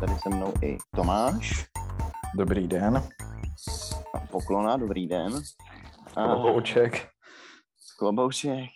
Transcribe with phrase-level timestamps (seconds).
[0.00, 1.66] tady se mnou i Tomáš.
[2.36, 2.96] Dobrý den.
[4.14, 5.42] A poklona, dobrý den.
[6.14, 7.08] Klobouček.
[7.98, 8.70] Klobouček.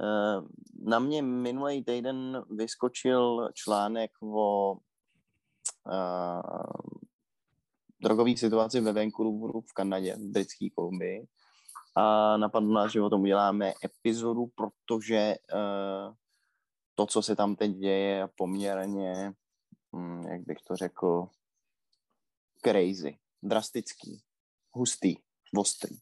[0.00, 0.48] Uh,
[0.84, 4.80] na mě minulý týden vyskočil článek o uh,
[8.02, 11.26] drogové situaci ve Vancouveru v Kanadě, v britské Kolumbii
[11.96, 16.14] a napadlo nás, že o tom uděláme epizodu, protože uh,
[16.94, 19.32] to, co se tam teď děje, je poměrně,
[19.94, 21.28] hm, jak bych to řekl,
[22.64, 24.22] crazy, drastický,
[24.70, 25.16] hustý,
[25.56, 25.96] ostrý.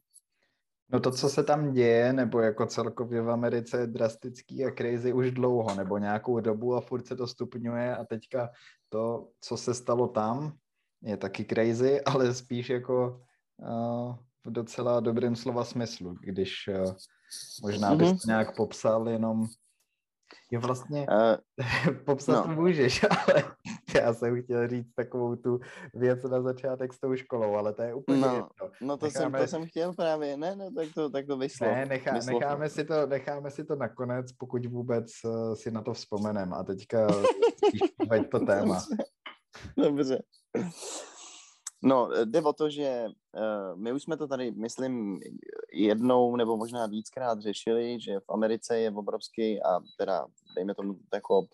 [0.93, 5.13] No to, co se tam děje, nebo jako celkově v Americe je drastický a crazy
[5.13, 8.51] už dlouho, nebo nějakou dobu a furt se to stupňuje a teďka
[8.89, 10.57] to, co se stalo tam,
[11.03, 13.21] je taky crazy, ale spíš jako
[13.57, 16.95] uh, v docela dobrém slova smyslu, když uh,
[17.63, 18.21] možná bys mm-hmm.
[18.23, 19.47] to nějak popsal jenom
[20.51, 22.55] je vlastně, uh, popsat no.
[22.55, 23.45] můžeš, ale
[24.03, 25.61] já jsem chtěl říct takovou tu
[25.95, 28.49] věc na začátek s tou školou, ale to je úplně no, jedno.
[28.81, 29.39] No to, necháme...
[29.39, 31.67] jsem, to jsem chtěl právě, ne, ne, tak to, tak to vyšlo.
[31.67, 35.93] Ne, nechá, necháme, si to, necháme si to nakonec, pokud vůbec uh, si na to
[35.93, 37.09] vzpomenem a teďka
[37.69, 37.81] spíš
[38.31, 38.83] to téma.
[39.77, 40.23] Dobře.
[41.85, 45.21] No, jde o to, že uh, my už jsme to tady, myslím,
[45.73, 51.47] jednou nebo možná víckrát řešili, že v Americe je obrovský a teda, dejme tomu, jako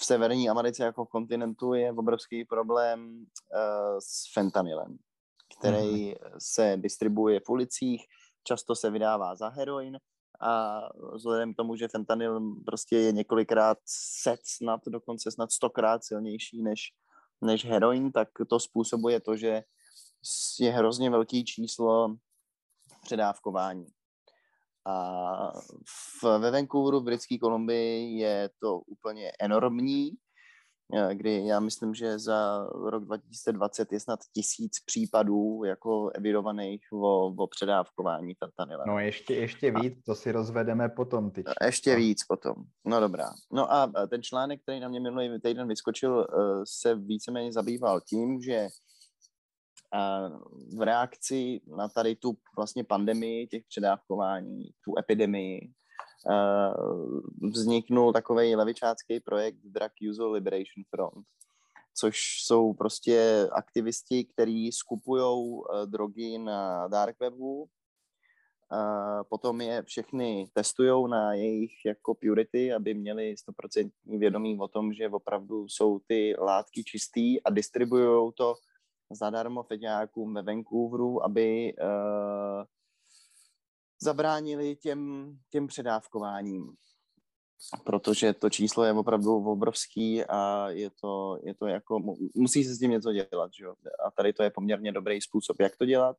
[0.00, 4.98] v severní Americe jako kontinentu je obrovský problém uh, s fentanylem,
[5.58, 6.36] který mm-hmm.
[6.38, 8.04] se distribuje v ulicích,
[8.44, 9.98] často se vydává za heroin
[10.40, 10.80] a
[11.14, 13.78] vzhledem k tomu, že fentanyl prostě je několikrát
[14.20, 16.80] set snad, dokonce snad stokrát silnější než
[17.40, 19.62] než heroin, tak to způsobuje to, že
[20.60, 22.16] je hrozně velký číslo
[23.02, 23.86] předávkování.
[24.86, 25.52] A
[26.22, 30.10] v, ve Vancouveru v Britské Kolumbii je to úplně enormní,
[31.12, 37.46] kdy já myslím, že za rok 2020 je snad tisíc případů jako evidovaných o, o
[37.46, 38.86] předávkování fentanylem.
[38.86, 41.30] No ještě, ještě víc, to si rozvedeme potom.
[41.30, 42.54] Ty ještě víc potom,
[42.84, 43.30] no dobrá.
[43.52, 48.40] No a ten článek, který na mě minulý týden vyskočil, eh, se víceméně zabýval tím,
[48.40, 48.68] že
[50.76, 55.70] v reakci na tady tu vlastně pandemii těch předávkování, tu epidemii,
[57.52, 61.26] vzniknul takový levičácký projekt Drug User Liberation Front,
[61.94, 67.68] což jsou prostě aktivisti, kteří skupují drogy na dark webu,
[69.28, 75.08] potom je všechny testují na jejich jako purity, aby měli 100% vědomí o tom, že
[75.08, 78.54] opravdu jsou ty látky čistý a distribuují to
[79.10, 82.64] zadarmo feďákům ve Vancouveru, aby uh,
[84.02, 86.72] zabránili těm, těm předávkováním.
[87.84, 92.78] Protože to číslo je opravdu obrovský a je to, je to jako, musí se s
[92.78, 93.74] tím něco dělat, že jo?
[94.06, 96.16] A tady to je poměrně dobrý způsob, jak to dělat.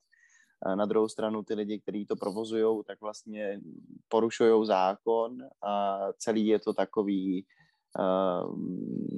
[0.63, 3.59] A na druhou stranu ty lidi, kteří to provozují, tak vlastně
[4.07, 7.45] porušují zákon a celý je to takový,
[7.99, 8.55] uh,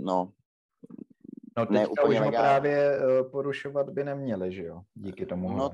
[0.04, 0.32] no,
[1.60, 4.82] No teďka ne úplně už právě uh, porušovat by neměli, že jo?
[4.94, 5.54] Díky tomu.
[5.54, 5.70] No,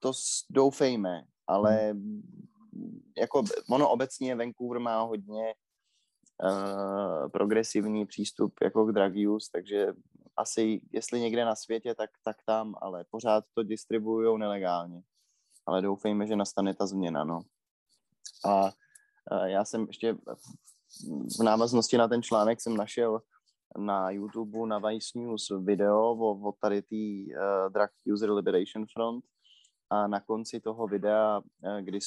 [0.00, 0.12] to
[0.50, 2.22] doufejme, ale hmm.
[3.18, 5.54] jako ono obecně Vancouver má hodně
[6.44, 9.86] uh, progresivní přístup jako k drug use, takže
[10.36, 15.02] asi jestli někde na světě, tak, tak tam, ale pořád to distribuují nelegálně.
[15.66, 17.40] Ale doufejme, že nastane ta změna, no.
[18.44, 20.16] A uh, já jsem ještě
[21.40, 23.20] v návaznosti na ten článek jsem našel
[23.76, 29.24] na YouTube, na Vice News video o, o tady té uh, Drug User Liberation Front,
[29.92, 31.98] a na konci toho videa, eh, kdy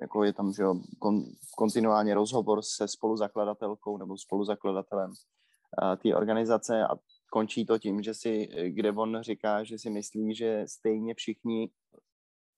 [0.00, 1.24] jako je tam že jo, kon,
[1.56, 6.96] kontinuálně rozhovor se spoluzakladatelkou nebo spoluzakladatelem uh, té organizace a
[7.32, 11.70] končí to tím, že si, kde on říká, že si myslí, že stejně všichni,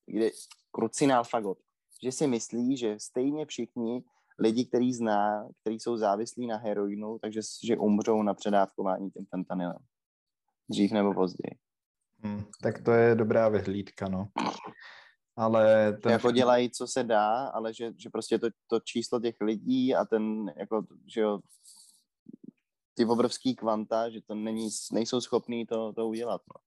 [0.06, 0.30] kde
[0.70, 1.58] krucinál fagot,
[2.02, 4.04] že si myslí, že stejně všichni
[4.40, 9.78] lidi, který zná, kteří jsou závislí na heroinu, takže že umřou na předávkování tím fentanylem.
[10.70, 11.58] Dřív nebo později.
[12.22, 14.28] Hmm, tak to je dobrá vyhlídka, no.
[15.36, 16.12] Ale ten...
[16.12, 20.04] Jako dělají, co se dá, ale že, že prostě to, to číslo těch lidí a
[20.04, 21.40] ten, jako, že jo,
[22.94, 26.60] ty obrovský kvanta, že to není, nejsou schopní to, to udělat, no.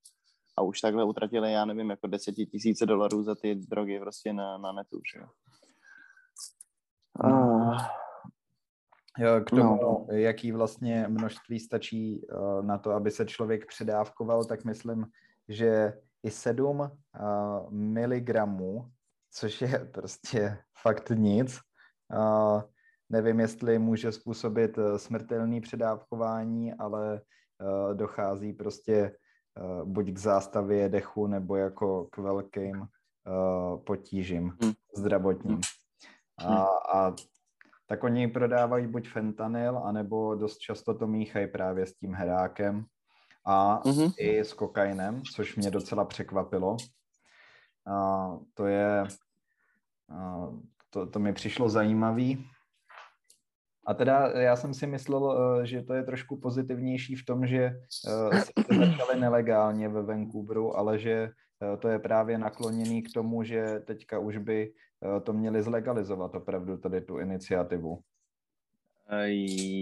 [0.58, 2.08] A už takhle utratili, já nevím, jako
[2.52, 5.28] tisíce dolarů za ty drogy prostě na, na netu, že jo.
[7.24, 7.78] Uh,
[9.20, 10.06] Jo, k tomu, no.
[10.10, 15.06] jaký vlastně množství stačí uh, na to, aby se člověk předávkoval, tak myslím,
[15.48, 15.94] že
[16.24, 16.88] i 7 uh,
[17.70, 18.92] miligramů,
[19.32, 21.60] což je prostě fakt nic,
[22.16, 22.62] Uh,
[23.10, 27.22] nevím, jestli může způsobit smrtelný předávkování, ale
[27.94, 29.16] dochází prostě
[29.84, 32.86] buď k zástavě dechu, nebo jako k velkým
[33.86, 34.74] potížím hmm.
[34.98, 35.62] zdravotním.
[36.38, 36.66] A, hmm.
[36.94, 37.16] a
[37.86, 42.86] tak oni prodávají buď fentanyl, anebo dost často to míchají právě s tím herákem
[43.46, 44.14] a mm-hmm.
[44.18, 46.78] i s kokainem, což mě docela překvapilo.
[47.88, 49.04] A to je,
[50.10, 50.48] a
[50.90, 52.46] to, to mi přišlo zajímavý.
[53.86, 57.64] A teda já jsem si myslel, eh, že to je trošku pozitivnější v tom, že
[57.64, 61.30] eh, se začaly nelegálně ve Vancouveru, ale že
[61.80, 64.74] to je právě nakloněný k tomu, že teďka už by
[65.24, 68.00] to měli zlegalizovat opravdu tady tu iniciativu.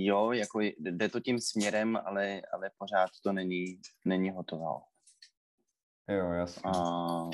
[0.04, 3.66] Jo, jako jde to tím směrem, ale, ale pořád to není,
[4.06, 4.66] není hotové.
[6.08, 6.62] Jo, jasně.
[6.66, 7.30] A,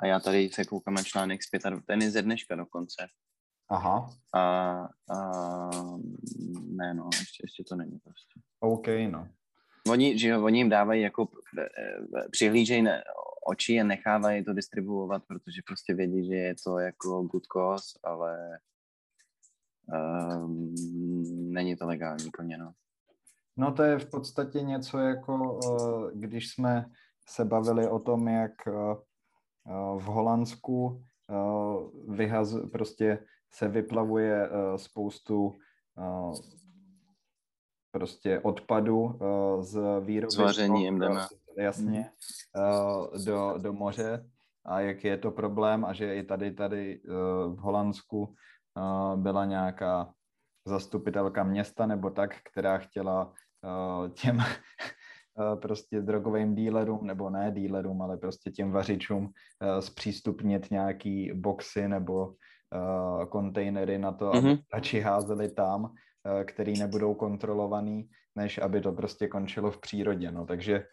[0.00, 3.06] a já tady se koukám na článek z 25, ten je ze dneška dokonce.
[3.70, 4.10] Aha.
[4.34, 4.40] A,
[5.10, 5.70] a
[6.76, 8.40] ne, no, ještě, ještě to není prostě.
[8.60, 9.28] OK, no.
[9.90, 11.28] Oni, že oni jim dávají jako
[12.30, 12.92] přihlížejí na
[13.48, 18.58] oči a nechávají to distribuovat, protože prostě vědí, že je to jako good cause, ale
[20.36, 20.74] um,
[21.52, 22.72] není to legální plně, no.
[23.56, 25.60] No to je v podstatě něco jako,
[26.14, 26.90] když jsme
[27.28, 28.52] se bavili o tom, jak
[29.98, 31.02] v Holandsku
[32.08, 35.58] vyhaz, prostě se vyplavuje spoustu
[37.90, 39.18] prostě odpadu
[39.60, 40.32] z výroby.
[40.90, 41.28] MDMA.
[41.58, 42.10] Jasně,
[43.24, 44.30] do, do moře
[44.66, 47.00] a jak je to problém a že i tady, tady
[47.46, 48.34] v Holandsku
[49.16, 50.12] byla nějaká
[50.66, 53.32] zastupitelka města nebo tak, která chtěla
[54.14, 54.38] těm
[55.62, 59.30] prostě drogovým dílerům, nebo ne dílerům, ale prostě těm vařičům
[59.80, 62.34] zpřístupnit nějaký boxy nebo
[63.28, 64.62] kontejnery na to, aby mm-hmm.
[64.74, 65.94] radši házeli tam,
[66.44, 70.30] který nebudou kontrolovaný, než aby to prostě končilo v přírodě.
[70.30, 70.84] No, takže uh,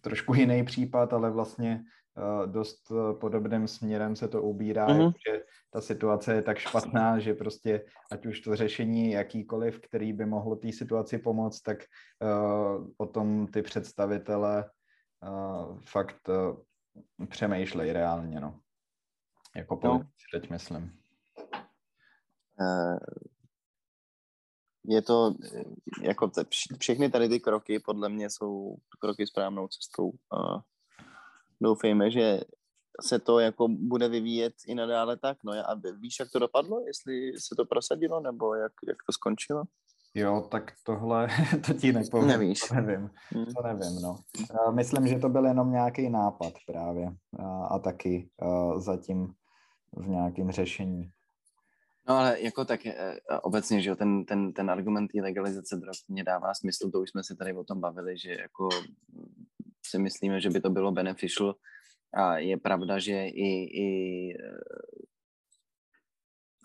[0.00, 1.84] trošku jiný případ, ale vlastně
[2.16, 5.12] uh, dost uh, podobným směrem se to ubírá, mm-hmm.
[5.28, 10.26] že ta situace je tak špatná, že prostě ať už to řešení jakýkoliv, který by
[10.26, 14.70] mohlo té situaci pomoct, tak uh, o tom ty představitele
[15.28, 18.60] uh, fakt uh, přemýšlej reálně, no.
[19.56, 19.80] Jako no.
[19.80, 20.40] politici no.
[20.40, 20.98] teď myslím.
[24.84, 25.34] Je to,
[26.02, 26.44] jako te,
[26.78, 30.06] všechny tady ty kroky podle mě jsou kroky správnou cestou.
[30.06, 30.60] Uh,
[31.62, 32.40] doufejme, že
[33.00, 35.38] se to jako bude vyvíjet i nadále tak.
[35.44, 36.80] No a víš, jak to dopadlo?
[36.86, 39.62] Jestli se to prosadilo, nebo jak, jak to skončilo?
[40.14, 41.28] Jo, tak tohle,
[41.66, 42.28] to ti nepovím.
[42.28, 42.60] Nevíš.
[42.60, 43.44] To nevím, hmm.
[43.44, 44.16] to nevím, no.
[44.70, 47.08] Myslím, že to byl jenom nějaký nápad právě
[47.38, 49.28] a, a taky a zatím
[49.96, 51.10] v nějakém řešení.
[52.08, 55.94] No ale jako tak e, obecně, že jo, ten, ten, ten argument té legalizace drog
[56.08, 58.68] mě dává smysl, to už jsme se tady o tom bavili, že jako
[59.86, 61.54] si myslíme, že by to bylo beneficial.
[62.14, 63.48] A je pravda, že i,
[63.80, 64.28] i,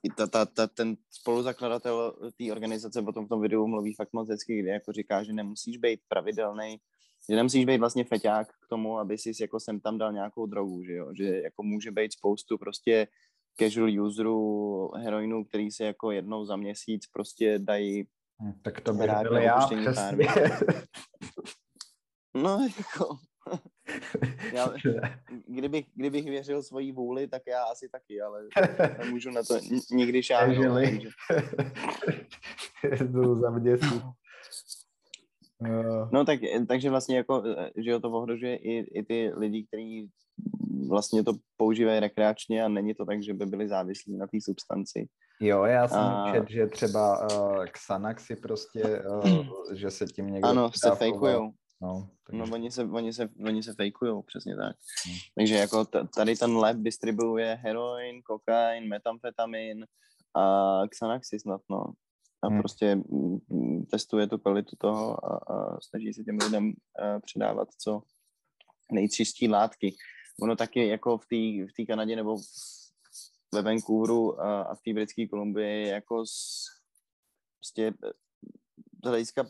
[0.04, 4.29] i ta, ta, ta, ten spoluzakladatel té organizace potom v tom videu mluví fakt moc
[4.29, 6.77] hezky, kde jako říká, že nemusíš být pravidelný,
[7.29, 10.84] že nemusíš být vlastně feťák k tomu, aby si jako sem tam dal nějakou drogu,
[10.84, 13.08] že jo, že jako může být spoustu prostě
[13.60, 18.08] casual userů heroinu, který se jako jednou za měsíc prostě dají
[18.42, 20.28] hm, tak to by byl já přesně.
[22.44, 23.18] No, jako,
[24.54, 24.74] já,
[25.48, 28.48] kdybych, kdybych věřil svojí vůli, tak já asi taky, ale
[29.04, 29.60] nemůžu na to
[29.92, 30.80] nikdy šáhnout.
[33.02, 34.04] Jdu za měsíc.
[36.12, 37.44] No tak, takže vlastně jako,
[37.86, 40.10] že to ohrožuje i, i ty lidi, kteří
[40.89, 45.07] vlastně to používají rekreačně a není to tak, že by byli závislí na té substanci.
[45.39, 46.31] Jo, já jsem a...
[46.34, 50.48] čet, že třeba uh, Xanaxy prostě, uh, že se tím někdo...
[50.48, 51.51] Ano, se fejkujou.
[51.81, 52.43] No, takže...
[52.43, 54.75] no oni, se, oni, se, oni se fejkujou, přesně tak.
[55.05, 55.15] Hmm.
[55.36, 59.86] Takže jako t- tady ten lab distribuje heroin, kokain, metamfetamin
[60.36, 61.84] a Xanaxy snad, no.
[62.43, 62.60] A hmm.
[62.60, 66.74] prostě mm, testuje tu kvalitu toho a, a snaží se těm lidem uh,
[67.25, 68.01] předávat co
[68.91, 69.96] nejčistší látky.
[70.41, 72.38] Ono taky jako v té v Kanadě nebo
[73.53, 76.65] ve Vancouveru a, a v té britské Kolumbii jako z,
[77.60, 78.12] prostě eh,
[79.03, 79.48] z hlediska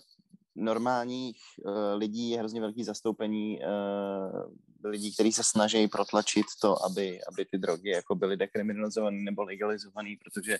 [0.56, 7.20] normálních uh, lidí je hrozně velký zastoupení uh, lidí, kteří se snaží protlačit to, aby,
[7.34, 10.58] aby ty drogy jako byly dekriminalizované nebo legalizované, protože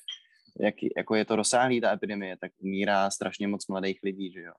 [0.60, 4.54] jak, jako je to rozsáhlý ta epidemie, tak umírá strašně moc mladých lidí, že jo.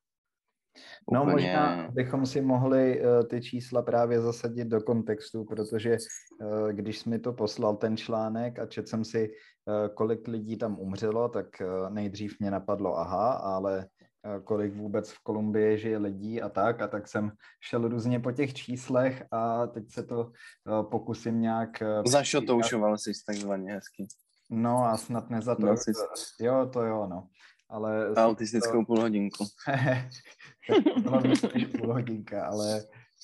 [1.13, 1.33] No Úplně...
[1.33, 5.97] možná bychom si mohli uh, ty čísla právě zasadit do kontextu, protože
[6.41, 9.31] uh, když jsi mi to poslal ten článek a četl jsem si,
[9.67, 13.87] uh, kolik lidí tam umřelo, tak uh, nejdřív mě napadlo aha, ale
[14.27, 17.31] uh, kolik vůbec v Kolumbii žije lidí a tak, a tak jsem
[17.61, 21.71] šel různě po těch číslech a teď se to uh, pokusím nějak...
[21.83, 24.07] Uh, Zašotoušoval jsi takzvaně hezky.
[24.51, 25.79] No a snad nezatoč...
[25.79, 25.93] Jsi...
[26.41, 27.29] Jo, to jo, no
[27.69, 28.15] ale...
[28.15, 28.87] Autistickou to...
[28.87, 29.45] půl hodinku.
[30.95, 32.83] to bylo víc než půl hodinka, ale...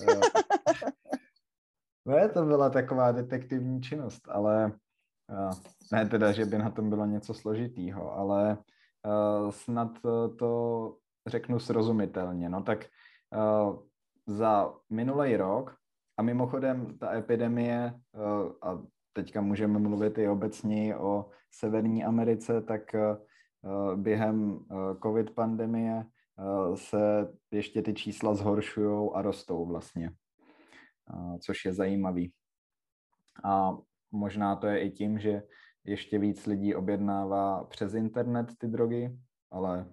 [0.08, 0.20] Uh,
[2.04, 4.72] ne, to byla taková detektivní činnost, ale
[5.30, 5.52] uh,
[5.92, 8.58] ne teda, že by na tom bylo něco složitýho, ale
[9.06, 9.98] uh, snad
[10.38, 10.96] to
[11.26, 12.48] řeknu srozumitelně.
[12.48, 12.86] No tak
[14.26, 15.76] za minulý rok,
[16.18, 18.00] a mimochodem ta epidemie,
[18.62, 18.82] a
[19.12, 23.16] teďka můžeme mluvit i obecně o Severní Americe, tak Eh,
[23.96, 30.10] během eh, covid pandemie eh, se ještě ty čísla zhoršují a rostou vlastně,
[31.40, 32.32] což je zajímavý.
[33.44, 33.76] A
[34.12, 35.42] možná to je i tím, že
[35.84, 39.18] ještě víc lidí objednává přes internet ty drogy,
[39.50, 39.86] ale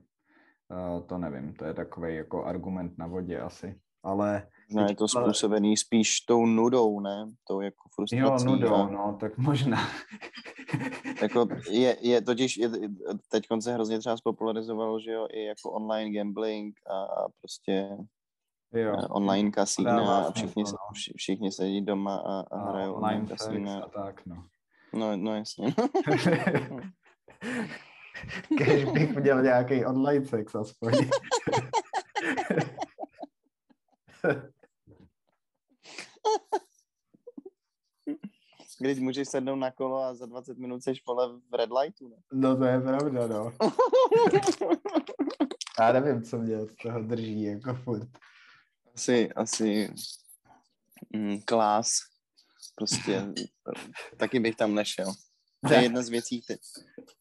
[1.05, 3.79] to nevím, to je takový jako argument na vodě asi.
[4.03, 7.25] Ale ne, je to způsobený spíš tou nudou, ne?
[7.47, 8.45] Tou jako frustrací.
[8.45, 9.77] Jo, nudou, no, tak možná.
[11.21, 12.69] Jako je, je totiž, je,
[13.29, 17.97] teď se hrozně třeba spopularizovalo, že jo, i jako online gambling a, a prostě
[18.73, 18.95] jo.
[18.99, 20.77] Eh, online kasína a všichni, se, no.
[21.15, 23.79] všichni sedí doma a, a, a hrajou online kasína.
[23.79, 24.43] A tak, no.
[24.93, 25.75] No, no jasně.
[28.49, 30.93] Když bych měl nějaký online sex aspoň.
[38.81, 42.15] Když můžeš sednout na kolo a za 20 minut seš pole v red lightu, ne?
[42.33, 43.51] No to je pravda, no.
[45.79, 48.07] Já nevím, co mě od toho drží, jako furt.
[48.95, 49.93] Asi, asi
[51.15, 51.91] mm, klás.
[52.75, 53.33] Prostě
[54.17, 55.13] taky bych tam nešel.
[55.67, 56.57] To je jedna z věcí, ty.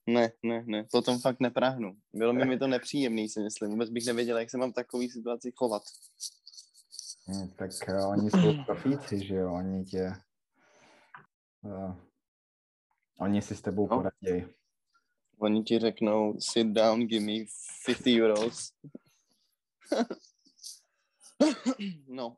[0.06, 1.96] Ne, ne, ne, potom fakt neprahnu.
[2.12, 3.70] Bylo mi, mi to nepříjemný, si myslím.
[3.70, 5.82] Vůbec bych nevěděl, jak se mám v takové situaci chovat.
[7.26, 10.12] Hmm, tak uh, oni jsou profíci, že jo, oni tě...
[11.62, 11.94] Uh,
[13.18, 13.96] oni si s tebou no.
[13.96, 14.46] poradí.
[15.38, 17.44] Oni ti řeknou, sit down, give me
[17.86, 18.72] 50 euros.
[22.08, 22.36] no,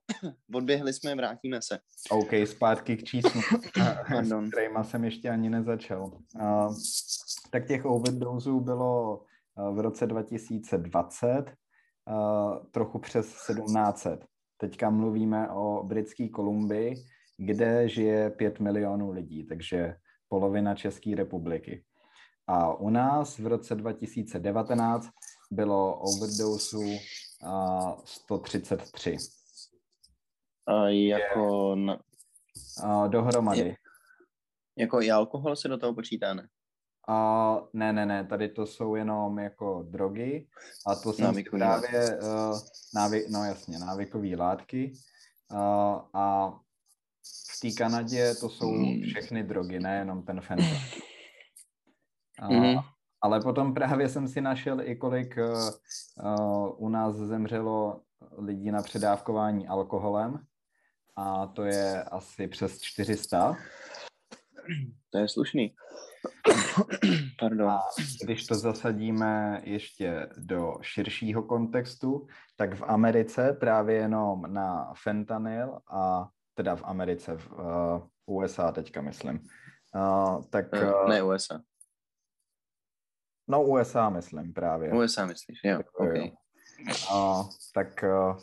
[0.54, 1.78] odběhli jsme, vrátíme se.
[2.10, 3.40] OK, zpátky k číslu,
[4.22, 6.04] s kterýma jsem ještě ani nezačal.
[6.40, 6.76] Uh,
[7.50, 14.24] tak těch overdosů bylo uh, v roce 2020 uh, trochu přes 1700.
[14.56, 16.94] Teďka mluvíme o britské Kolumbii,
[17.44, 19.96] kde žije 5 milionů lidí, takže
[20.28, 21.84] polovina České republiky.
[22.46, 25.08] A u nás v roce 2019
[25.50, 26.98] bylo overdosů
[28.04, 29.16] 133.
[30.66, 31.74] A jako...
[31.76, 31.98] Na...
[32.84, 33.60] A dohromady.
[33.60, 33.76] Je,
[34.78, 36.48] jako i alkohol se do toho počítá, ne?
[37.08, 40.48] A ne, ne, ne, tady to jsou jenom jako drogy
[40.86, 42.58] a to jsou právě, uh,
[42.94, 44.92] návy, no jasně, návykové látky
[45.52, 45.58] uh,
[46.14, 46.58] a
[47.50, 49.02] v té Kanadě to jsou hmm.
[49.02, 50.76] všechny drogy, nejenom ten fentanyl.
[52.42, 52.78] Uh, mm.
[53.22, 55.70] Ale potom právě jsem si našel i kolik uh,
[56.24, 58.00] uh, u nás zemřelo
[58.38, 60.38] lidí na předávkování alkoholem
[61.16, 63.56] a to je asi přes 400.
[65.10, 65.74] To je slušný.
[67.40, 67.70] Pardon.
[67.70, 67.80] A
[68.24, 72.26] když to zasadíme ještě do širšího kontextu,
[72.56, 76.28] tak v Americe právě jenom na fentanyl a
[76.62, 79.42] teda v Americe, v uh, USA teďka myslím,
[79.94, 80.66] uh, tak...
[80.72, 81.60] Uh, ne USA.
[83.48, 84.92] No USA myslím právě.
[84.92, 86.18] USA myslíš, jo, tak, okay.
[86.18, 86.30] jo.
[87.14, 88.38] Uh, tak uh,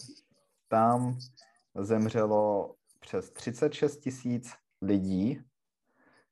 [0.67, 1.17] tam
[1.79, 5.41] zemřelo přes 36 tisíc lidí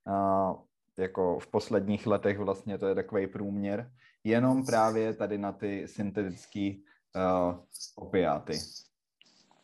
[0.08, 0.62] uh,
[0.98, 3.92] jako v posledních letech vlastně to je takový průměr,
[4.24, 6.72] jenom právě tady na ty syntetické
[7.16, 7.64] uh,
[7.96, 8.60] opiáty.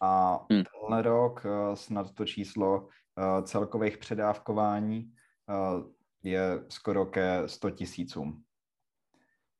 [0.03, 0.63] A hmm.
[0.63, 5.13] tenhle rok uh, snad to číslo uh, celkových předávkování
[5.50, 5.83] uh,
[6.24, 8.43] je skoro ke 100 tisícům.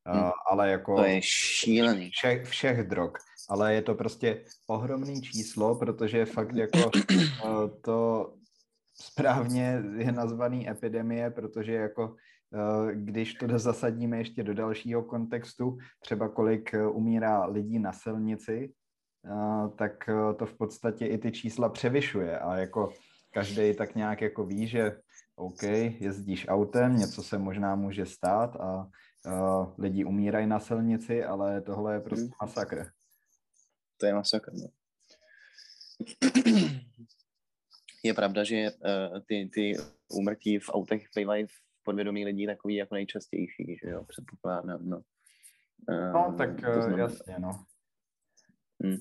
[0.05, 0.31] Hmm.
[0.51, 0.95] Ale jako...
[0.95, 2.09] To je šílený.
[2.09, 3.12] Všech, všech drog.
[3.50, 6.91] Ale je to prostě ohromný číslo, protože fakt jako
[7.81, 8.33] to
[8.93, 12.15] správně je nazvaný epidemie, protože jako
[12.53, 18.69] eh, když to zasadíme ještě do dalšího kontextu, třeba kolik eh, umírá lidí na silnici,
[18.69, 18.82] eh,
[19.75, 22.93] tak to v podstatě i ty čísla převyšuje a jako
[23.33, 24.99] každý tak nějak jako ví, že
[25.35, 25.63] OK,
[25.99, 28.89] jezdíš autem, něco se možná může stát a
[29.77, 32.33] lidi umírají na silnici, ale tohle je prostě hmm.
[32.41, 32.85] masakr.
[33.97, 34.51] to je masakr.
[34.53, 34.67] No.
[38.03, 39.73] Je pravda, že uh, ty, ty
[40.11, 45.01] úmrtí v autech bývají v podvědomí lidí takový jako nejčastější, že jo, předpokládám, no.
[45.89, 47.65] Uh, no, tak uh, jasně, no.
[48.83, 48.97] Hmm.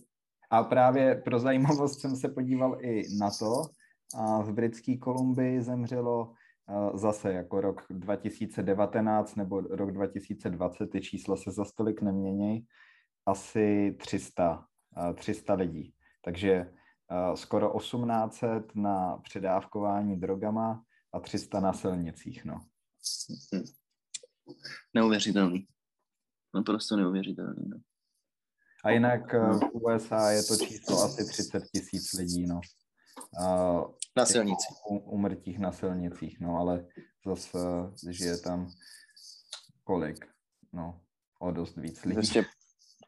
[0.52, 3.62] A právě pro zajímavost jsem se podíval i na to,
[4.18, 6.34] a v britské Kolumbii zemřelo
[6.94, 12.66] zase jako rok 2019 nebo rok 2020, ty čísla se za stolik neměnějí,
[13.26, 14.66] asi 300,
[15.14, 15.94] 300 lidí.
[16.24, 16.72] Takže
[17.34, 22.60] skoro 1800 na předávkování drogama a 300 na silnicích, no.
[24.94, 25.66] Neuvěřitelný.
[26.54, 27.91] Naprosto neuvěřitelný, no.
[28.82, 32.60] A jinak v USA je to číslo asi 30 tisíc lidí, no.
[34.16, 34.66] Na silnici.
[34.88, 36.86] Umrtích na silnicích, no, ale
[37.26, 37.58] zase,
[38.10, 38.70] že je tam
[39.84, 40.26] kolik?
[40.72, 41.00] No,
[41.38, 42.14] o dost víc lidí.
[42.14, 42.44] 200,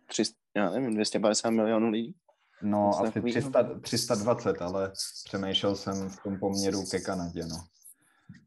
[0.06, 2.14] 300, já nevím, 250 milionů lidí?
[2.62, 4.92] No, asi 300, 320, ale
[5.24, 7.64] přemýšlel jsem v tom poměru ke Kanadě, no.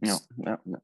[0.02, 0.78] Jo, jo, jo.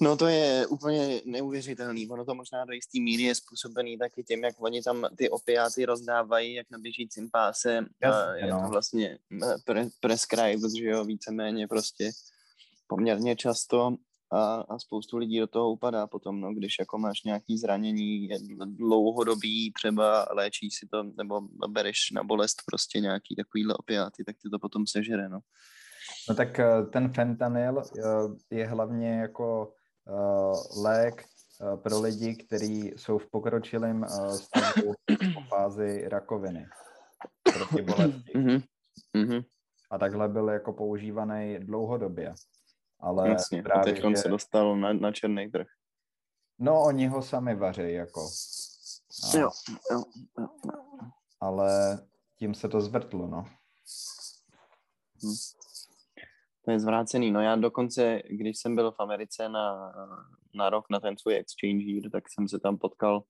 [0.00, 2.08] No to je úplně neuvěřitelný.
[2.08, 5.84] Ono to možná do jistý míry je způsobený taky tím, jak oni tam ty opiáty
[5.84, 7.86] rozdávají, jak na běžícím páse.
[8.02, 8.62] Jasně, je no.
[8.62, 9.18] to vlastně
[9.64, 12.10] pre, prescribed, že jo, víceméně prostě
[12.86, 13.96] poměrně často
[14.32, 18.38] a, a spoustu lidí do toho upadá potom, no, když jako máš nějaký zranění je
[18.66, 24.50] dlouhodobý, třeba léčíš si to, nebo bereš na bolest prostě nějaký takovýhle opiáty, tak ty
[24.50, 25.40] to potom sežere, no.
[26.28, 29.72] No tak eh, ten fentanyl eh, je hlavně jako
[30.82, 31.24] lék
[31.60, 36.66] uh, pro lidi, kteří jsou v pokročilém uh, stavu v fázi rakoviny
[37.42, 38.32] proti bolesti.
[38.34, 38.62] Mm-hmm.
[39.16, 39.44] Mm-hmm.
[39.90, 42.34] A takhle byl jako používaný dlouhodobě.
[43.00, 44.16] Ale Jasně, právě, a teď že...
[44.16, 45.66] se dostal na, na černý trh.
[46.58, 48.28] No, oni ho sami vaří, jako.
[49.24, 49.38] A...
[49.38, 49.50] Jo,
[49.90, 50.38] jo, jo.
[51.40, 51.98] Ale
[52.38, 53.44] tím se to zvrtlo, no.
[55.24, 55.34] Hm.
[56.64, 57.30] To je zvrácený.
[57.30, 59.92] No já dokonce, když jsem byl v Americe na,
[60.54, 63.24] na rok na ten svůj exchange year, tak jsem se tam potkal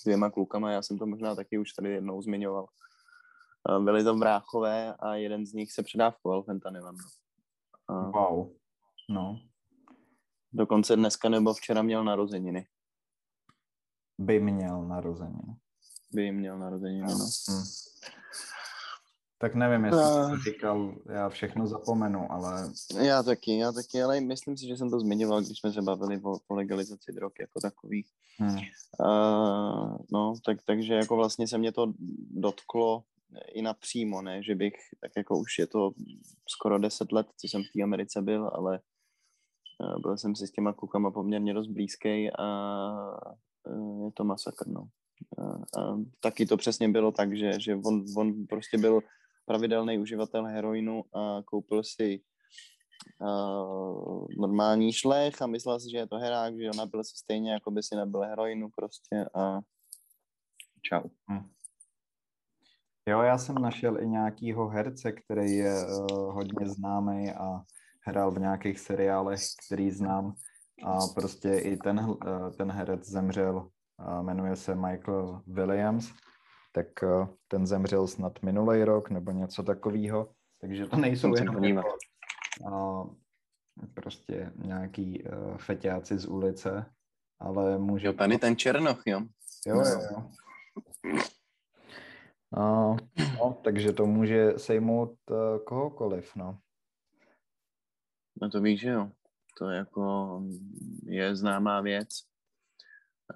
[0.00, 2.66] s dvěma klukama, já jsem to možná taky už tady jednou zmiňoval.
[3.84, 6.96] Byli to bráchové a jeden z nich se předávkoval fentanylem.
[7.90, 8.12] No.
[8.12, 8.50] Wow.
[9.10, 9.40] No.
[10.52, 12.66] Dokonce dneska nebo včera měl narozeniny.
[14.18, 15.56] By měl narozeniny.
[16.12, 17.28] By měl narozeniny, no.
[17.48, 17.64] Hmm.
[19.40, 22.72] Tak nevím, jestli uh, to říkal, já všechno zapomenu, ale...
[23.00, 26.20] Já taky, já taky, ale myslím si, že jsem to zmiňoval, když jsme se bavili
[26.22, 28.06] o, o legalizaci drog jako takových.
[28.38, 28.58] Hmm.
[29.00, 31.92] Uh, no, tak, takže jako vlastně se mě to
[32.30, 33.02] dotklo
[33.52, 35.90] i napřímo, ne, že bych, tak jako už je to
[36.48, 38.80] skoro deset let, co jsem v té Americe byl, ale
[39.80, 42.46] uh, byl jsem si s těma klukama poměrně dost blízký a
[43.66, 44.88] uh, je to masakr, no.
[45.38, 45.42] A,
[45.80, 49.00] a taky to přesně bylo tak, že, že on, on prostě byl
[49.48, 52.20] pravidelný uživatel heroinu a koupil si
[53.20, 57.52] uh, normální šlech a myslel si, že je to herák, že ona byl si stejně,
[57.52, 59.60] jako by si nebyl heroinu prostě a
[60.82, 61.08] čau.
[61.30, 61.48] Hm.
[63.08, 67.60] Jo, já jsem našel i nějakýho herce, který je uh, hodně známý a
[68.06, 70.34] hrál v nějakých seriálech, který znám
[70.84, 72.16] a prostě i ten, uh,
[72.56, 76.12] ten herec zemřel, uh, jmenuje se Michael Williams
[76.78, 80.34] tak eh, ten zemřel snad minulý rok nebo něco takového.
[80.60, 81.88] Takže to nejsou jenom jako,
[82.60, 83.14] uh,
[83.94, 86.86] prostě nějaký uh, feťáci z ulice,
[87.40, 88.06] ale může...
[88.06, 89.20] Jo, tady ten Černoch, jo.
[89.66, 90.30] Jo, jo, jo.
[92.56, 92.96] Uh,
[93.38, 96.58] no, takže to může sejmout uh, kohokoliv, no.
[98.42, 99.10] No to víš, že jo.
[99.58, 100.42] To jako
[101.02, 102.08] je známá věc,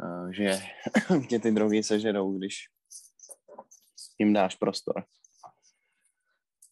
[0.00, 0.58] uh, že
[1.28, 2.72] tě ty drogy sežerou, když
[4.18, 5.04] jim dáš prostor.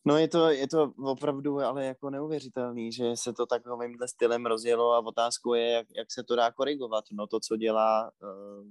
[0.05, 4.92] No je to, je to opravdu ale jako neuvěřitelný, že se to takovýmhle stylem rozjelo
[4.92, 7.05] a otázkou je, jak, jak se to dá korigovat.
[7.12, 8.66] No to, co dělá uh,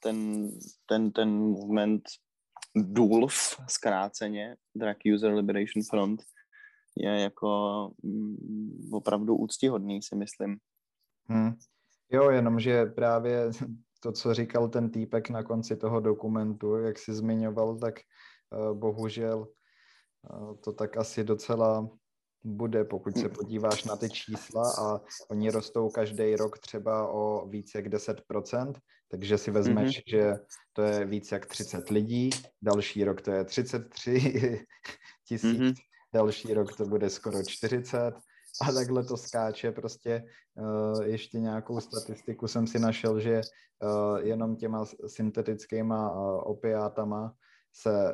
[0.00, 0.48] ten,
[0.86, 2.02] ten, ten movement
[2.76, 6.22] DULF, zkráceně, Drug User Liberation Front,
[6.96, 10.58] je jako mm, opravdu úctihodný, si myslím.
[11.28, 11.54] Hmm.
[12.10, 13.50] Jo, jenomže právě
[14.06, 17.94] to, co říkal ten týpek na konci toho dokumentu, jak si zmiňoval, tak
[18.50, 19.48] uh, bohužel
[20.30, 21.88] uh, to tak asi docela
[22.44, 27.74] bude, pokud se podíváš na ty čísla a oni rostou každý rok třeba o víc
[27.74, 28.74] jak 10%,
[29.10, 30.10] takže si vezmeš, mm-hmm.
[30.10, 30.34] že
[30.72, 32.30] to je víc jak 30 lidí,
[32.62, 34.66] další rok to je 33
[35.28, 35.74] tisíc, mm-hmm.
[36.14, 38.14] další rok to bude skoro 40
[38.60, 40.24] a takhle to skáče prostě.
[40.54, 43.40] Uh, ještě nějakou statistiku jsem si našel, že
[43.82, 47.34] uh, jenom těma syntetickýma uh, opiátama
[47.72, 48.12] se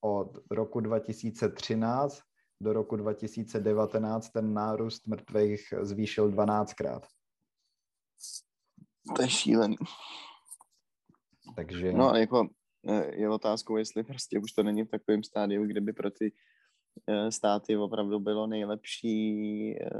[0.00, 2.20] od roku 2013
[2.60, 7.00] do roku 2019 ten nárůst mrtvých zvýšil 12krát.
[9.16, 9.76] To je šílený.
[11.56, 11.92] Takže...
[11.92, 12.48] No, jako
[13.10, 16.32] je otázkou, jestli prostě už to není v takovém stádiu, kde by pro ty Eh,
[17.30, 19.90] státy opravdu bylo nejlepší eh,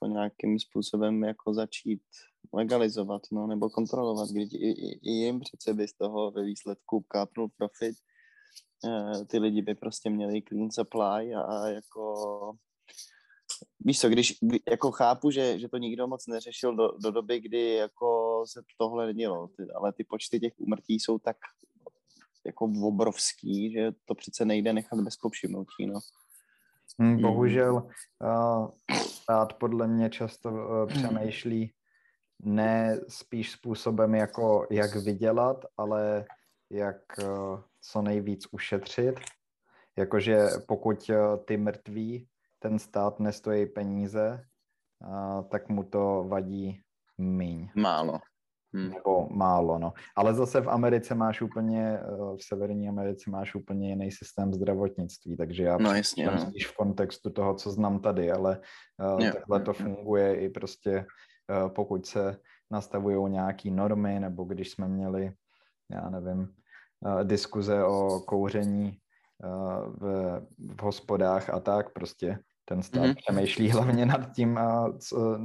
[0.00, 2.02] to nějakým způsobem jako začít
[2.52, 7.48] legalizovat, no, nebo kontrolovat, kdy i, i jim přece by z toho ve výsledku kápnul
[7.56, 7.96] profit.
[8.84, 12.14] Eh, ty lidi by prostě měli clean supply a, jako
[13.80, 14.38] víš co, když
[14.70, 19.06] jako chápu, že, že to nikdo moc neřešil do, do doby, kdy jako se tohle
[19.06, 21.36] nedělo, ale ty počty těch úmrtí jsou tak
[22.46, 26.00] jako obrovský, že to přece nejde nechat bez povšimnutí, no.
[26.98, 31.72] Hmm, hmm, bohužel uh, stát podle mě často uh, přemýšlí
[32.42, 36.24] ne spíš způsobem, jako jak vydělat, ale
[36.70, 39.14] jak uh, co nejvíc ušetřit.
[39.96, 41.10] Jakože pokud
[41.44, 44.44] ty mrtví, ten stát nestojí peníze,
[45.50, 46.82] tak mu to vadí
[47.18, 47.68] míň.
[47.74, 48.18] Málo.
[48.74, 48.90] Hmm.
[48.90, 49.92] Nebo málo, no.
[50.16, 55.36] Ale zase v Americe máš úplně, eh, v Severní Americe máš úplně jiný systém zdravotnictví,
[55.36, 56.38] takže já no, jasně, no.
[56.38, 58.60] spíš v kontextu toho, co znám tady, ale
[58.98, 61.06] uh, jo, takhle jo, to funguje i prostě,
[61.64, 62.36] uh, pokud se
[62.70, 65.32] nastavují nějaké normy, nebo když jsme měli,
[65.90, 68.98] já nevím, uh, diskuze o kouření
[69.44, 73.14] uh, v, v hospodách a tak prostě ten stát mm-hmm.
[73.16, 75.38] přemýšlí hlavně nad tím, uh, co,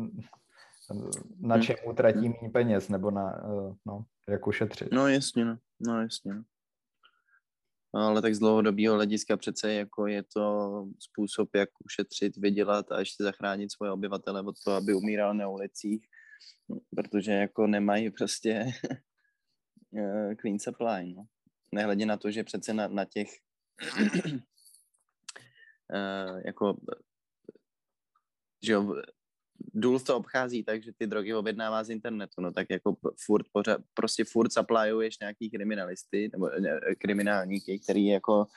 [1.39, 1.61] na hm.
[1.61, 4.91] čem utratí méně peněz, nebo na, eh, no, jak ušetřit.
[4.91, 6.33] No jasně, no, no jasně.
[6.33, 6.43] No.
[7.93, 13.23] Ale tak z dlouhodobého hlediska přece jako je to způsob, jak ušetřit, vydělat a ještě
[13.23, 16.07] zachránit svoje obyvatele od toho, aby umíral na ulicích,
[16.95, 18.65] protože jako nemají prostě
[19.97, 21.25] eh, clean supply, no.
[21.71, 23.27] Nehledě na to, že přece na, na těch
[25.93, 26.77] uh, jako
[28.65, 29.01] že jo,
[29.73, 33.81] důl to obchází tak, že ty drogy objednává z internetu, no tak jako furt, pořád,
[33.93, 38.47] prostě furt supplyuješ nějaký kriminalisty, nebo ne, kriminálníky, který jako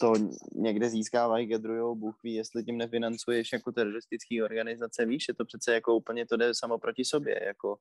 [0.00, 0.12] to
[0.54, 5.74] někde získávají, gedrujou, Bůh ví, jestli tím nefinancuješ jako teroristický organizace, víš, je to přece
[5.74, 7.78] jako úplně to jde samo proti sobě, jako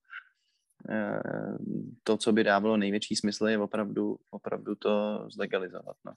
[0.89, 1.57] eh,
[2.03, 6.13] to, co by dávalo největší smysl, je opravdu, opravdu to zlegalizovat, no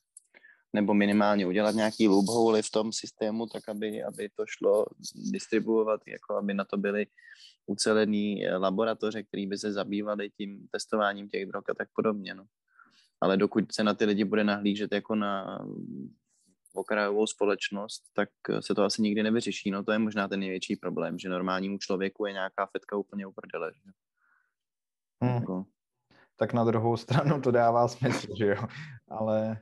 [0.73, 4.87] nebo minimálně udělat nějaký loophole v tom systému, tak aby, aby to šlo
[5.33, 7.07] distribuovat, jako aby na to byly
[7.67, 12.35] ucelený laboratoře, které by se zabývaly tím testováním těch drog a tak podobně.
[12.35, 12.45] No.
[13.21, 15.59] Ale dokud se na ty lidi bude nahlížet jako na
[16.75, 18.29] okrajovou společnost, tak
[18.61, 19.71] se to asi nikdy nevyřeší.
[19.71, 23.73] No to je možná ten největší problém, že normálnímu člověku je nějaká fetka úplně uprdele.
[23.75, 23.91] Že?
[25.23, 25.35] Hmm.
[25.35, 25.65] Jako...
[26.37, 28.63] Tak na druhou stranu to dává smysl, že jo?
[29.09, 29.59] Ale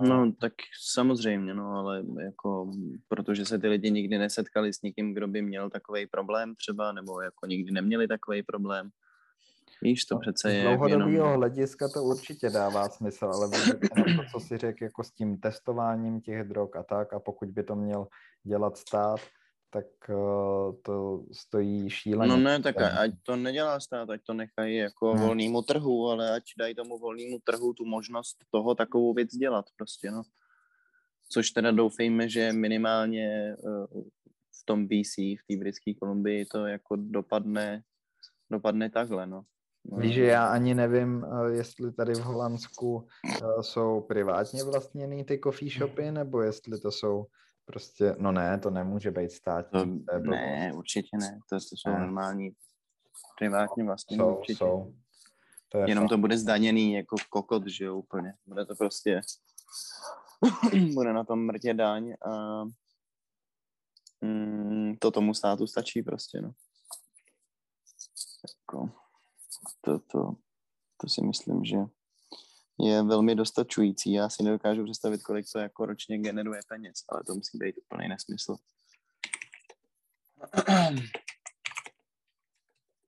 [0.00, 2.70] No, tak samozřejmě, no, ale jako,
[3.08, 7.20] protože se ty lidi nikdy nesetkali s někým, kdo by měl takový problém třeba, nebo
[7.20, 8.90] jako nikdy neměli takový problém.
[9.82, 10.62] Víš, to no, přece je...
[10.62, 11.34] Z dlouhodobého jenom...
[11.34, 16.48] hlediska to určitě dává smysl, ale to, co si řekl, jako s tím testováním těch
[16.48, 18.06] drog a tak, a pokud by to měl
[18.44, 19.20] dělat stát,
[19.74, 22.30] tak uh, to stojí šíleně.
[22.30, 25.22] No ne, tak ať to nedělá stát, ať to nechají jako hmm.
[25.22, 30.10] volnému trhu, ale ať dají tomu volnému trhu tu možnost toho takovou věc dělat prostě,
[30.10, 30.22] no.
[31.28, 34.02] Což teda doufejme, že minimálně uh,
[34.60, 37.82] v tom BC, v té britské Kolumbii to jako dopadne,
[38.50, 39.44] dopadne takhle, no.
[39.90, 39.98] no.
[39.98, 43.06] Víš, že já ani nevím, jestli tady v Holandsku
[43.60, 47.26] jsou privátně vlastněný ty coffee shopy, nebo jestli to jsou
[47.64, 50.04] Prostě, no ne, to nemůže být státní.
[50.04, 51.98] To, ne, určitě ne, to, to jsou ne.
[51.98, 52.50] normální
[53.38, 54.58] privátně vlastně jsou, určitě.
[54.58, 54.94] Jsou.
[55.68, 56.08] To je Jenom fakt.
[56.08, 58.34] to bude zdaněný jako kokot, že jo, úplně.
[58.46, 59.20] Bude to prostě,
[60.94, 62.64] bude na tom mrtě daň a
[64.20, 66.52] mm, to tomu státu stačí prostě, no.
[68.48, 68.90] Jako,
[69.80, 70.34] to, to,
[70.96, 71.76] to si myslím, že
[72.78, 74.12] je velmi dostačující.
[74.12, 78.08] Já si nedokážu představit, kolik to jako ročně generuje peněz, ale to musí být úplný
[78.08, 78.56] nesmysl.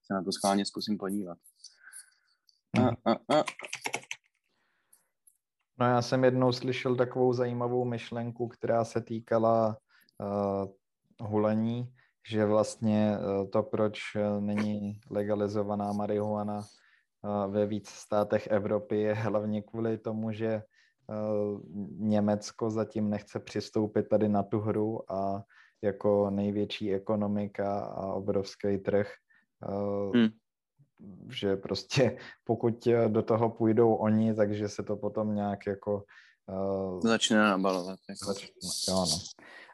[0.02, 1.38] Se na to schválně zkusím podívat.
[2.78, 3.44] A, a, a.
[5.78, 9.78] No já jsem jednou slyšel takovou zajímavou myšlenku, která se týkala
[10.20, 11.94] uh, hulení,
[12.28, 13.98] že vlastně uh, to, proč
[14.40, 16.62] není legalizovaná marihuana
[17.46, 20.62] ve víc státech Evropy je hlavně kvůli tomu, že eh,
[21.98, 25.42] Německo zatím nechce přistoupit tady na tu hru a
[25.82, 29.12] jako největší ekonomika a obrovský trh,
[30.14, 30.28] Hmm.
[31.30, 36.04] že prostě pokud do toho půjdou oni, takže se to potom nějak jako
[37.02, 37.98] Začne nabalovat.
[38.08, 38.24] Jako.
[38.26, 38.48] Začne,
[38.88, 39.18] jo, no.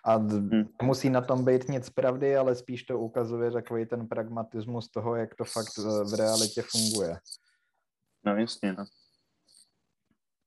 [0.04, 0.68] A Hmm.
[0.82, 5.34] musí na tom být nic pravdy, ale spíš to ukazuje takový ten pragmatismus toho, jak
[5.34, 7.18] to fakt eh, v realitě funguje.
[8.24, 8.84] No jasně, no.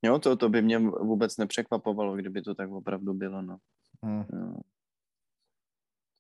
[0.01, 3.57] Jo, to, to by mě vůbec nepřekvapovalo, kdyby to tak opravdu bylo, no.
[4.03, 4.25] Hmm.
[4.33, 4.55] Jo.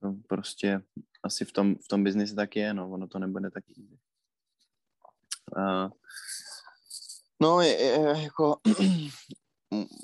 [0.01, 0.81] To prostě
[1.23, 3.99] asi v tom, v tom biznise tak je, no, ono to nebude tak easy.
[5.57, 5.89] Uh,
[7.41, 8.59] no, je, je, jako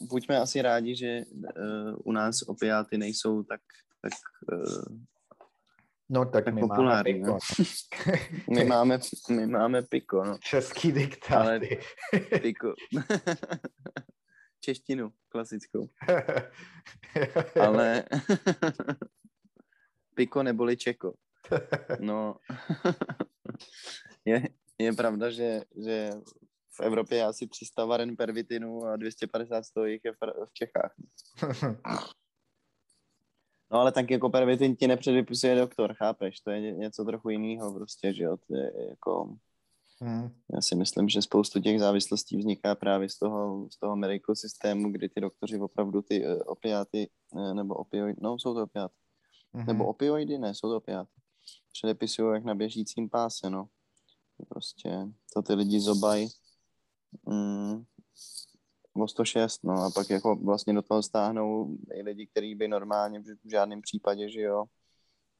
[0.09, 3.61] buďme asi rádi, že uh, u nás opiáty nejsou tak,
[4.01, 4.13] tak,
[4.51, 4.85] uh,
[6.11, 7.19] No tak, tak my populární.
[7.19, 7.37] máme No.
[7.39, 10.37] piko, My, máme, my máme piko, no.
[10.43, 11.79] český diktáty.
[12.41, 12.73] Piko.
[14.59, 15.87] Češtinu klasickou.
[17.61, 18.03] Ale
[20.15, 21.13] piko neboli čeko.
[21.99, 22.35] No,
[24.25, 24.43] je,
[24.79, 26.11] je pravda, že, že
[26.81, 30.17] Evropě je asi 300 varen pervitinu a 250 z toho jich je v,
[30.53, 30.93] Čechách.
[33.73, 36.39] No ale tak jako pervitin ti nepředepisuje doktor, chápeš?
[36.39, 38.37] To je ně- něco trochu jiného prostě, že jo?
[38.47, 39.35] To je jako,
[40.03, 40.29] Hmm.
[40.53, 44.91] já si myslím, že spoustu těch závislostí vzniká právě z toho, z toho medical systému,
[44.91, 48.93] kdy ty doktoři opravdu ty uh, opiáty, uh, nebo opioidy, no jsou to opiáty,
[49.53, 49.65] Mhm.
[49.67, 51.11] nebo opioidy, ne, jsou to opiáty.
[51.73, 53.67] Předepisují jak na běžícím páse, no.
[54.49, 56.29] Prostě to ty lidi zobají
[57.25, 57.83] mm,
[58.93, 63.19] o 106, no a pak jako vlastně do toho stáhnou i lidi, kteří by normálně
[63.19, 64.65] v žádném případě, že jo,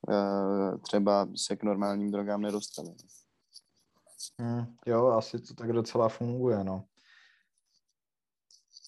[0.10, 2.90] eh, třeba se k normálním drogám nedostali.
[4.40, 4.66] Hmm.
[4.86, 6.86] Jo, asi to tak docela funguje, no.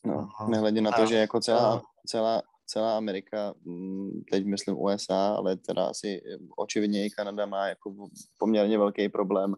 [0.06, 4.78] No, nehledě na to, A- že jako celá, a- celá, celá Amerika, mm, teď myslím
[4.80, 6.22] USA, ale teda asi
[6.58, 9.56] očividně i Kanada má jako poměrně velký problém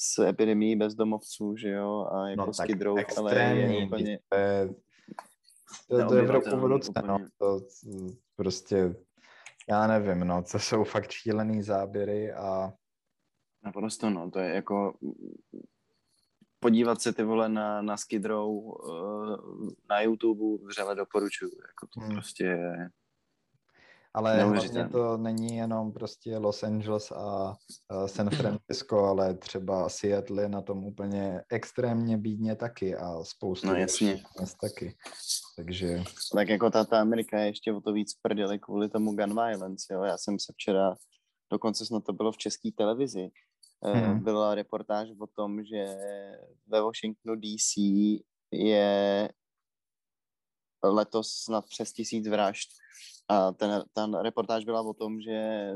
[0.00, 4.36] s epidemií bezdomovců, že jo, a jako No s tak kydrou, ale je úplně To
[4.36, 4.68] je,
[5.88, 7.18] to, to je neobyvatelný roce, no.
[7.38, 7.60] To,
[8.36, 8.94] prostě,
[9.68, 12.72] já nevím, no, to jsou fakt šílený záběry a
[13.64, 14.98] Naprosto, no, to je jako
[16.60, 22.00] podívat se ty vole na, na Skid Row uh, na YouTube vřele doporučuju, jako to
[22.00, 22.12] Hmm.
[22.12, 22.90] prostě je,
[24.14, 27.56] Ale hlavně to není jenom prostě Los Angeles a
[28.06, 33.74] San Francisco, ale třeba Seattle je na tom úplně extrémně bídně taky a spoustu No,
[33.74, 34.22] jasně.
[34.38, 34.96] měst taky.
[35.56, 36.02] Takže
[36.34, 39.94] tak jako ta, ta Amerika je ještě o to víc prdeli kvůli tomu gun violence,
[39.94, 40.94] jo, já jsem se včera,
[41.52, 43.28] dokonce snad to bylo v české televizi,
[43.84, 44.24] hmm.
[44.24, 45.96] byla reportáž o tom, že
[46.66, 47.76] ve Washingtonu DC
[48.52, 49.28] je
[50.82, 52.68] letos snad přes tisíc vražd.
[53.28, 55.68] A ten, ta reportáž byla o tom, že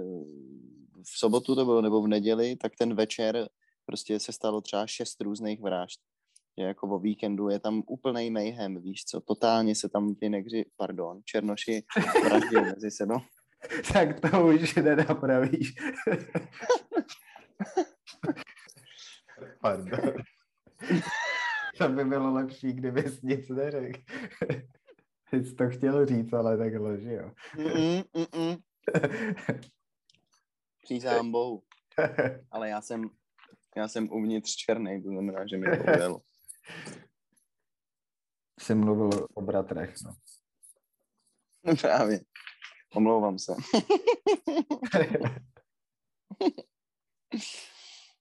[1.02, 3.48] v sobotu to bylo, nebo v neděli, tak ten večer
[3.86, 6.00] prostě se stalo třeba šest různých vražd.
[6.58, 10.64] Že jako o víkendu je tam úplný mayhem, víš co, totálně se tam ty negři,
[10.76, 11.84] pardon, černoši
[12.24, 13.18] vraždili mezi sebou.
[13.92, 15.74] tak to už nenapravíš.
[19.60, 20.14] Pardon.
[21.78, 24.00] To by bylo lepší, kdybys nic neřekl.
[25.32, 27.30] Jsi to chtěl říct, ale takhle, že jo.
[27.56, 28.62] Mm-mm, mm-mm.
[30.82, 31.62] Přísahám bohu.
[32.50, 33.10] Ale já jsem,
[33.76, 36.20] já jsem uvnitř černý, to znamená, že mi to ujelo.
[38.60, 40.14] Jsi mluvil o bratrech, no.
[41.80, 42.20] Právě.
[42.94, 43.52] Omlouvám se.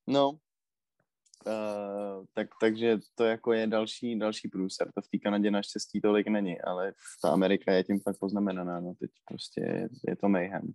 [0.08, 0.38] No,
[1.46, 4.92] uh, tak, takže to jako je další, další průser.
[4.96, 8.80] To v té Kanadě naštěstí tolik není, ale ta Amerika je tím fakt poznamenaná.
[8.80, 10.74] No, teď prostě je, je to mayhem.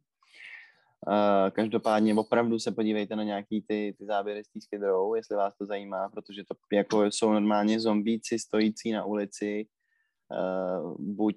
[1.09, 4.81] Uh, každopádně opravdu se podívejte na nějaký ty, ty záběry z Skid
[5.17, 9.67] jestli vás to zajímá, protože to jako jsou normálně zombíci stojící na ulici,
[10.31, 11.37] uh, buď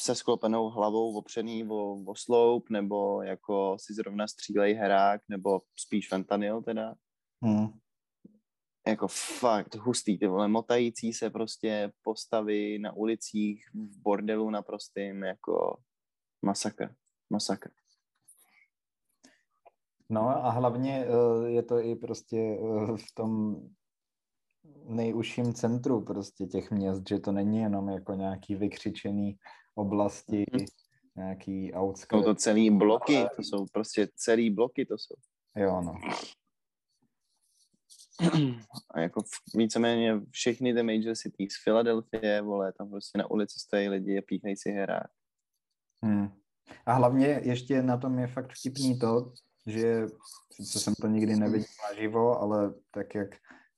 [0.00, 6.08] se sklopenou hlavou opřený o, o sloup, nebo jako si zrovna střílej herák, nebo spíš
[6.08, 6.94] fentanyl teda.
[7.42, 7.68] Hmm.
[8.86, 9.08] Jako
[9.40, 15.76] fakt hustý, ty vole, motající se prostě postavy na ulicích, v bordelu naprostým, jako
[16.42, 16.94] masakr,
[17.30, 17.70] masakr.
[20.10, 23.56] No a hlavně eh, je to i prostě eh, v tom
[24.84, 29.38] nejužším centru prostě těch měst, že to není jenom jako nějaký vykřičený
[29.74, 30.64] oblasti, Mhm.
[31.16, 32.24] nějaký Jsou outskirt.
[32.24, 35.14] to celý bloky, to jsou prostě celý bloky, to jsou.
[35.56, 35.94] Jo, no.
[38.90, 39.22] A jako
[39.54, 44.56] víceméně všechny ty major cities, Filadelfie, vole, tam prostě na ulici stojí lidi a píchají
[44.56, 45.10] si herák.
[46.02, 46.28] Hmm.
[46.86, 49.32] A hlavně ještě na tom je fakt vtipný to,
[49.66, 50.06] že
[50.52, 53.28] sice jsem to nikdy neviděl naživo, ale tak jak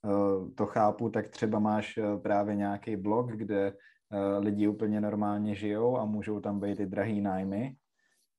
[0.02, 5.54] uh, to chápu, tak třeba máš uh, právě nějaký blog, kde uh, lidi úplně normálně
[5.54, 7.76] žijou a můžou tam být i drahý nájmy.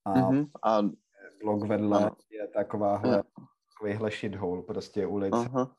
[0.05, 0.49] A, mm-hmm.
[0.65, 0.81] a
[1.43, 2.15] blog vedle ano.
[2.31, 3.23] je takováhle,
[3.73, 5.33] takovýhle shithole, prostě ulic.
[5.33, 5.75] Aha.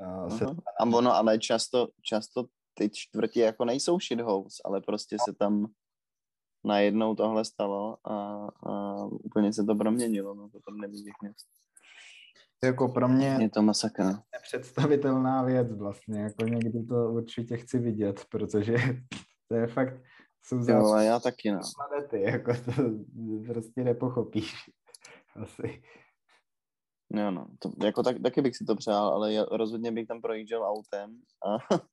[0.00, 0.44] Uh, se...
[0.80, 5.66] A ono, ale často, často ty čtvrti jako nejsou shitholes, ale prostě se tam
[6.64, 11.46] najednou tohle stalo a, a úplně se to proměnilo, no, to tam nevidí měst.
[12.64, 14.22] Jako pro mě je to masakra.
[14.32, 18.76] Nepředstavitelná věc vlastně, jako někdy to určitě chci vidět, protože
[19.48, 19.94] to je fakt,
[20.42, 21.60] jsou jo, já taky, no.
[21.76, 22.72] planety, jako to
[23.46, 24.54] prostě nepochopíš
[25.42, 25.82] asi.
[27.14, 30.20] Jo, no, to, jako tak, taky bych si to přál, ale já, rozhodně bych tam
[30.20, 31.74] projížděl autem a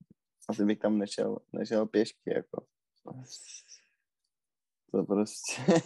[0.50, 2.66] asi bych tam nešel, nešel pěšky, jako.
[4.92, 5.62] To prostě...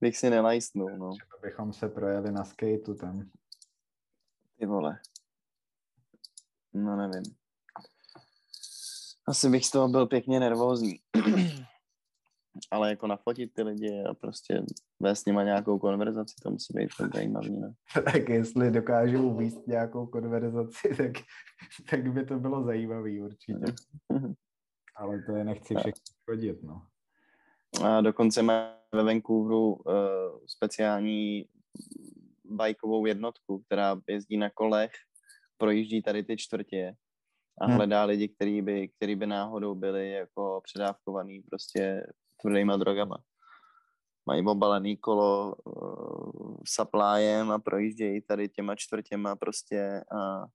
[0.00, 1.12] bych si nelajstnul, no.
[1.12, 3.30] Třeba bychom se projeli na skateu tam.
[4.58, 5.00] Ty vole.
[6.72, 7.22] No nevím.
[9.26, 11.00] Asi bych z toho byl pěkně nervózní.
[12.70, 14.62] Ale jako nafotit ty lidi a prostě
[15.00, 17.74] vést s nima nějakou konverzaci, to musí být to zajímavý, ne?
[18.04, 21.12] tak jestli dokážu víc nějakou konverzaci, tak,
[21.90, 23.64] tak by to bylo zajímavý určitě.
[24.96, 26.82] Ale to je nechci všechno chodit, no.
[27.84, 29.94] A dokonce má ve Vancouveru uh,
[30.46, 31.44] speciální
[32.44, 34.90] bajkovou jednotku, která jezdí na kolech,
[35.56, 36.94] projíždí tady ty čtvrtě
[37.60, 37.76] a hmm.
[37.76, 42.06] hledá lidi, který by, který by náhodou byli jako předávkovaný prostě
[42.40, 43.18] tvrdýma drogama.
[44.26, 50.46] Mají obalený kolo uh, supplyem a projíždějí tady těma čtvrtěma prostě a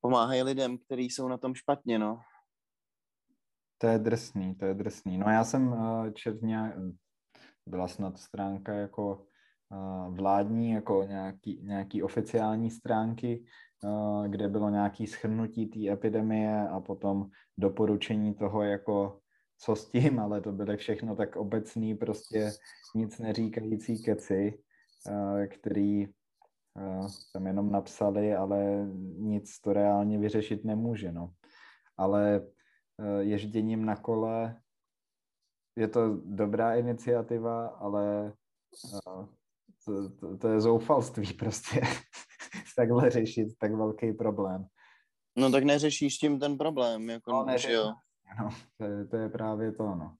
[0.00, 2.20] pomáhají lidem, kteří jsou na tom špatně, no.
[3.78, 5.18] To je drsný, to je drsný.
[5.18, 6.74] No já jsem uh, čet nějak,
[7.66, 9.26] byla snad stránka jako
[9.70, 13.44] uh, vládní, jako nějaký, nějaký oficiální stránky,
[13.84, 19.20] uh, kde bylo nějaký schrnutí té epidemie a potom doporučení toho, jako
[19.60, 22.52] co s tím, ale to byly všechno tak obecný, prostě
[22.94, 24.62] nic neříkající keci,
[25.10, 28.86] uh, který uh, tam jenom napsali, ale
[29.18, 31.32] nic to reálně vyřešit nemůže, no.
[31.96, 32.40] Ale
[33.00, 34.60] Eh, ježděním na kole.
[35.76, 38.32] Je to dobrá iniciativa, ale
[38.94, 39.26] eh,
[39.84, 41.80] to, to, to je zoufalství prostě
[42.76, 44.66] takhle řešit tak velký problém.
[45.36, 47.92] No tak neřešíš tím ten problém, jako no, neřeš, jo.
[48.38, 50.16] No, to, je, to je právě to, no.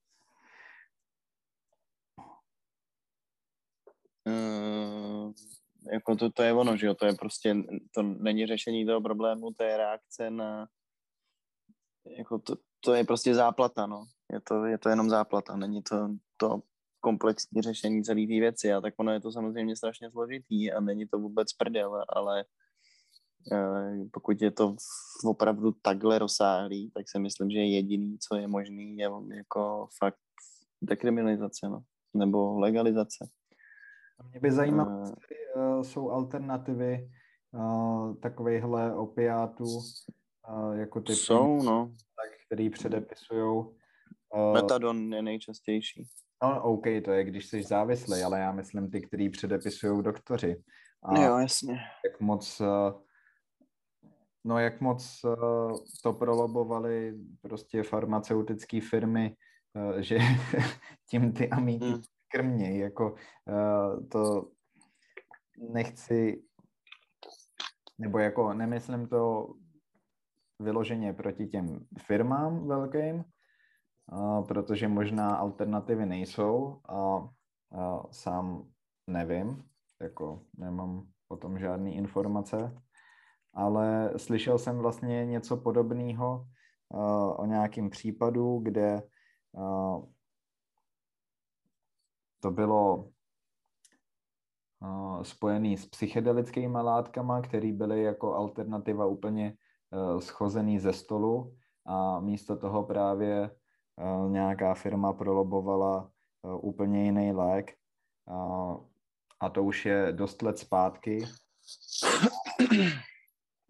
[4.27, 5.33] Uh,
[5.93, 7.57] jako to, to je ono, že jo, to je prostě,
[7.95, 10.69] to není řešení toho problému, to je reakce na
[12.19, 14.05] jako to, to je prostě záplata, no.
[14.33, 16.63] Je to, je to jenom záplata, není to, to
[17.01, 21.07] komplexní řešení celé té věci a tak ono je to samozřejmě strašně složitý a není
[21.07, 22.45] to vůbec prdel, ale
[24.13, 24.77] pokud je to
[25.25, 30.19] opravdu takhle rozsáhlý, tak si myslím, že jediný, co je možný, je jako fakt
[30.83, 31.83] dekriminalizace, no.
[32.15, 33.29] nebo legalizace.
[34.31, 35.13] Mě by zajímalo, uh,
[35.57, 37.11] uh, jsou alternativy
[37.53, 41.95] uh, takovýchhle opiátů, uh, jako ty jsou, no
[42.47, 43.65] který předepisují.
[44.35, 46.07] Uh, Metadon je nejčastější.
[46.43, 50.63] No, OK, to je, když jsi závislý, ale já myslím ty, který předepisují doktoři.
[51.03, 51.79] A jo, jasně.
[52.05, 53.01] Jak moc, uh,
[54.45, 59.37] no jak moc uh, to prolobovali prostě farmaceutické firmy,
[59.75, 60.19] uh, že
[61.11, 62.03] tím ty amíky hmm.
[62.33, 64.49] krmějí, jako uh, to
[65.73, 66.43] nechci,
[67.99, 69.55] nebo jako nemyslím to
[70.61, 73.25] vyloženě proti těm firmám velkým,
[74.49, 77.29] protože možná alternativy nejsou a,
[77.79, 78.69] a sám
[79.07, 79.65] nevím,
[80.01, 82.83] jako nemám o tom žádné informace,
[83.55, 86.47] ale slyšel jsem vlastně něco podobného
[87.37, 89.03] o nějakém případu, kde
[92.41, 93.09] to bylo
[95.23, 99.57] spojené s psychedelickými látkami, které byly jako alternativa úplně
[99.93, 106.11] Eh, schozený ze stolu a místo toho právě eh, nějaká firma prolobovala
[106.45, 107.77] eh, úplně jiný lék
[109.41, 111.19] a to už je dost let zpátky.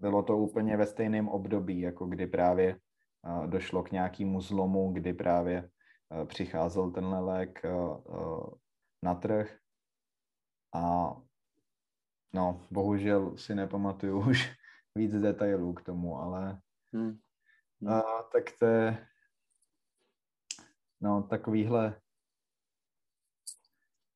[0.01, 2.80] Bylo to úplně ve stejném období, jako kdy právě
[3.46, 5.70] došlo k nějakému zlomu, kdy právě
[6.26, 7.62] přicházel tenhle lék
[9.03, 9.59] na trh
[10.74, 11.16] a
[12.32, 14.51] no, bohužel si nepamatuju už
[14.94, 16.61] víc detailů k tomu, ale
[16.92, 17.18] hmm.
[17.80, 17.92] Hmm.
[17.92, 19.07] A, tak to je
[21.01, 22.01] no takovýhle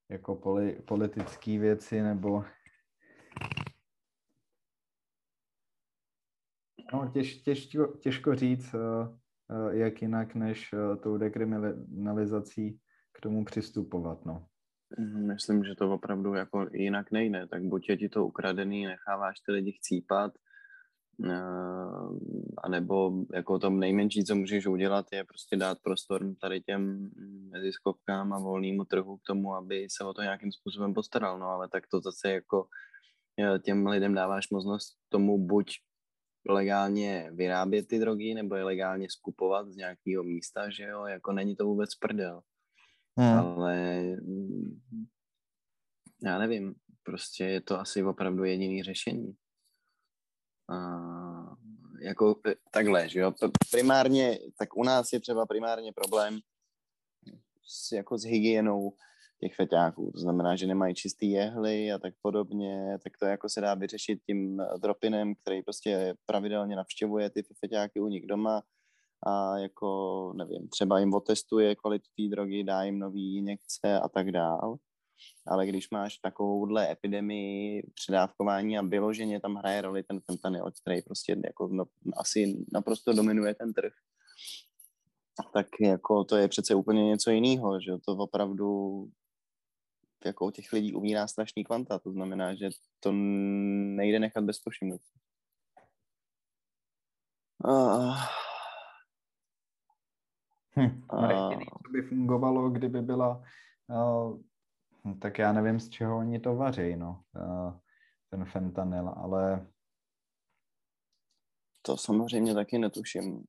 [0.09, 2.45] jako poli, politické věci nebo
[6.95, 12.79] no těž, těžko, těžko říct, uh, uh, jak jinak než uh, tou dekriminalizací
[13.13, 14.47] k tomu přistupovat, no.
[14.99, 19.41] Mhm, myslím, že to opravdu jako jinak nejde, tak buď je ti to ukradený, necháváš
[19.41, 20.33] ty lidi chcípat,
[22.63, 27.11] a nebo jako to nejmenší, co můžeš udělat, je prostě dát prostor tady těm
[27.53, 31.69] neziskovkám a volnému trhu k tomu, aby se o to nějakým způsobem postaral, no ale
[31.69, 32.67] tak to zase jako
[33.63, 35.67] těm lidem dáváš možnost tomu buď
[36.49, 41.57] legálně vyrábět ty drogy, nebo je legálně skupovat z nějakého místa, že jo, jako není
[41.57, 42.43] to vůbec prdel.
[43.17, 43.39] Hmm.
[43.39, 44.81] Ale mm,
[46.25, 49.37] já nevím, prostě je to asi opravdu jediný řešení.
[50.69, 50.77] A,
[52.01, 53.33] jako e, takhle, že jo,
[53.71, 56.39] primárně, tak u nás je třeba primárně problém
[57.63, 58.93] s, jako s hygienou
[59.45, 63.61] těch feťáků, to znamená, že nemají čistý jehly a tak podobně, tak to jako se
[63.61, 68.63] dá vyřešit tím dropinem, který prostě pravidelně navštěvuje ty feťáky u nich doma
[69.27, 69.89] a jako,
[70.37, 74.77] nevím, třeba jim otestuje kvalitu té drogy, dá jim nový injekce a tak dál.
[75.47, 81.37] Ale když máš takovouhle epidemii předávkování a vyloženě tam hraje roli ten fentanyl, který prostě
[81.45, 81.85] jako no,
[82.17, 83.93] asi naprosto dominuje ten trh,
[85.55, 88.67] tak jako to je přece úplně něco jiného, že to opravdu
[90.27, 92.69] jako těch lidí umírá strašný kvanta, to znamená, že
[93.01, 95.11] to nejde nechat bez povšimnutí.
[97.65, 98.17] Uh,
[100.77, 101.53] hm, uh,
[101.87, 103.43] co by fungovalo, kdyby byla
[103.89, 104.41] uh,
[105.21, 107.79] tak já nevím, z čeho oni to vaří, no, uh,
[108.31, 109.67] ten fentanyl, ale...
[111.83, 113.45] To samozřejmě taky netuším.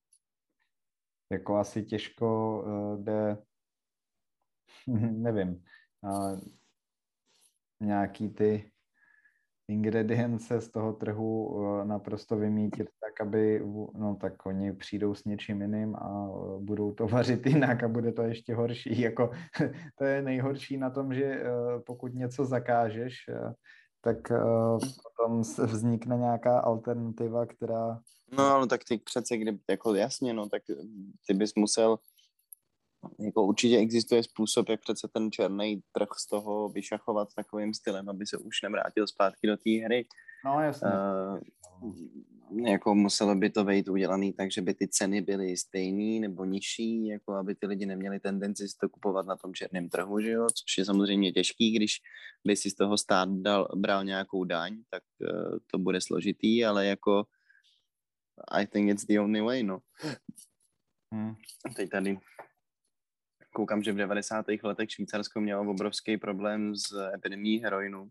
[1.32, 3.44] Jako asi těžko uh, jde,
[5.10, 5.64] nevím,
[6.00, 6.40] uh,
[7.80, 8.70] nějaký ty
[9.68, 13.62] ingredience z toho trhu eh, naprosto vymítit tak, aby,
[13.94, 18.12] no tak oni přijdou s něčím jiným a eh, budou to vařit jinak a bude
[18.12, 19.00] to ještě horší.
[19.06, 19.30] Jako,
[19.98, 21.48] to je nejhorší na tom, že eh,
[21.86, 23.14] pokud něco zakážeš,
[24.00, 24.16] tak
[25.02, 28.00] potom vznikne nějaká alternativa, která...
[28.38, 30.62] No ale tak ty přece, kdyby, jako jasně, no tak
[31.26, 31.98] ty bys musel
[33.18, 38.26] jako určitě existuje způsob, jak přece ten černý trh z toho vyšachovat takovým stylem, aby
[38.26, 40.06] se už nevrátil zpátky do té hry.
[40.44, 40.88] No jasně.
[40.88, 41.38] Uh,
[42.66, 47.06] jako muselo by to být udělaný tak, že by ty ceny byly stejné nebo nižší,
[47.06, 50.46] jako aby ty lidi neměli tendenci si to kupovat na tom černém trhu, že jo?
[50.46, 51.96] což je samozřejmě těžký, když
[52.44, 56.86] by si z toho stát dal, bral nějakou daň, tak uh, to bude složitý, ale
[56.86, 57.24] jako
[58.48, 59.78] I think it's the only way, no.
[61.12, 61.34] Hmm.
[61.76, 62.18] Teď tady
[63.56, 64.46] koukám, že v 90.
[64.62, 68.08] letech Švýcarsko mělo obrovský problém s epidemí heroinu.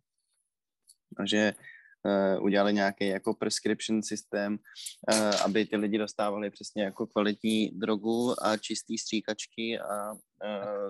[1.18, 7.08] A že uh, udělali nějaký jako prescription systém, uh, aby ty lidi dostávali přesně jako
[7.08, 10.20] kvalitní drogu a čistý stříkačky a uh,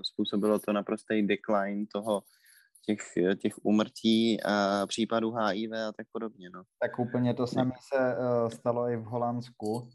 [0.03, 2.23] způsobilo to naprostý decline toho
[2.85, 3.01] těch,
[3.41, 6.49] těch umrtí a případů HIV a tak podobně.
[6.49, 6.63] No.
[6.79, 9.87] Tak úplně to samé se uh, stalo i v Holandsku, uh,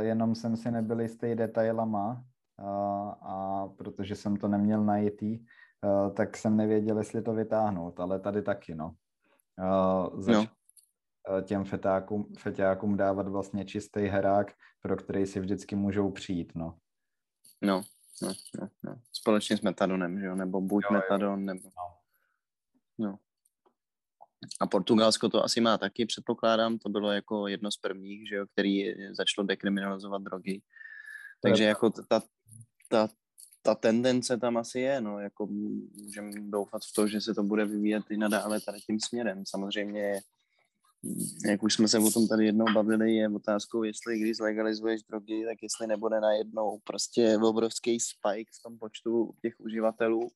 [0.00, 2.24] jenom jsem si nebyl jistý detailama,
[3.22, 5.46] a protože jsem to neměl najítý,
[6.16, 8.94] tak jsem nevěděl, jestli to vytáhnout, ale tady taky, no.
[10.18, 10.48] Zač-
[11.28, 11.42] no.
[11.42, 16.78] těm fetákům, feťákům dávat vlastně čistý herák, pro který si vždycky můžou přijít, no.
[17.62, 17.82] No,
[18.22, 19.00] no, no, no.
[19.12, 21.46] Společně s metadonem, že jo, nebo buď jo, metadon, jo.
[21.46, 21.68] nebo...
[22.98, 23.08] No.
[23.08, 23.18] no.
[24.60, 28.46] A Portugalsko to asi má taky, předpokládám, to bylo jako jedno z prvních, že jo,
[28.46, 30.62] který začalo dekriminalizovat drogy.
[31.42, 32.22] Takže jako ta,
[32.94, 33.08] ta,
[33.62, 37.64] ta tendence tam asi je, no, jako můžeme doufat v to, že se to bude
[37.64, 39.42] vyvíjet i nadále tady tím směrem.
[39.46, 40.20] Samozřejmě,
[41.48, 45.44] jak už jsme se o tom tady jednou bavili, je otázkou, jestli když zlegalizuješ drogy,
[45.48, 50.30] tak jestli nebude najednou prostě obrovský spike v tom počtu těch uživatelů,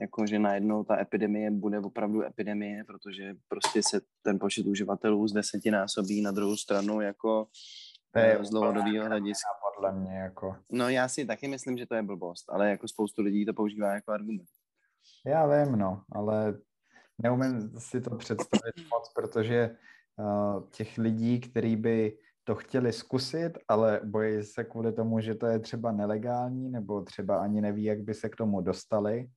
[0.00, 6.22] jakože najednou ta epidemie bude opravdu epidemie, protože prostě se ten počet uživatelů z desetinásobí
[6.22, 7.48] na druhou stranu jako
[8.12, 9.48] to je z dlouhodobého hlediska.
[9.74, 10.56] Podle mě jako.
[10.70, 13.94] No já si taky myslím, že to je blbost, ale jako spoustu lidí to používá
[13.94, 14.48] jako argument.
[15.26, 16.58] Já vím, no, ale
[17.22, 19.76] neumím si to představit moc, protože
[20.16, 25.46] uh, těch lidí, kteří by to chtěli zkusit, ale bojí se kvůli tomu, že to
[25.46, 29.28] je třeba nelegální, nebo třeba ani neví, jak by se k tomu dostali,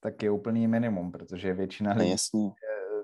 [0.00, 2.54] tak je úplný minimum, protože většina lidí no,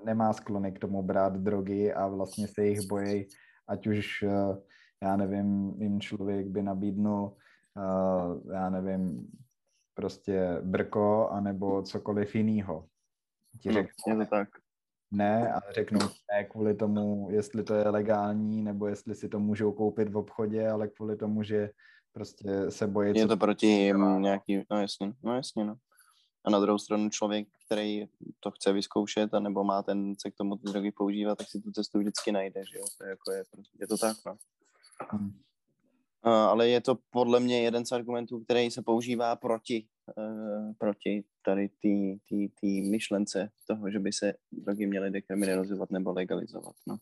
[0.05, 3.27] nemá sklony k tomu brát drogy a vlastně se jich bojí,
[3.67, 4.57] ať už uh,
[5.05, 9.27] já nevím, jim člověk by nabídnul, uh, já nevím,
[9.93, 12.87] prostě brko anebo cokoliv jiného.
[13.61, 14.49] Ti řeknou, no, je to tak.
[15.11, 15.99] Ne, ale řeknou
[16.31, 20.69] ne kvůli tomu, jestli to je legální, nebo jestli si to můžou koupit v obchodě,
[20.69, 21.69] ale kvůli tomu, že
[22.11, 23.17] prostě se bojí.
[23.17, 25.75] Je to proti nějaký, no jasně, no jasně, no.
[26.45, 28.05] A na druhou stranu člověk, který
[28.39, 31.71] to chce vyzkoušet, anebo má ten se k tomu ty drogy používat, tak si tu
[31.71, 32.85] cestu vždycky najde, že jo?
[32.97, 33.43] To je, jako je,
[33.79, 34.37] je to tak, no.
[35.01, 35.31] Hmm.
[36.23, 39.87] ale je to podle mě jeden z argumentů, který se používá proti,
[40.17, 41.69] uh, proti tady
[42.61, 46.75] té myšlence toho, že by se drogy měly dekriminalizovat nebo legalizovat.
[46.87, 46.97] No.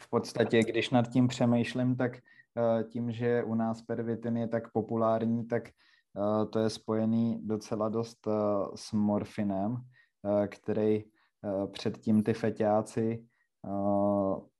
[0.00, 4.72] V podstatě, když nad tím přemýšlím, tak uh, tím, že u nás pervitin je tak
[4.72, 5.70] populární, tak
[6.50, 8.28] to je spojený docela dost
[8.74, 9.76] s morfinem,
[10.48, 11.04] který
[11.72, 13.26] předtím ty feťáci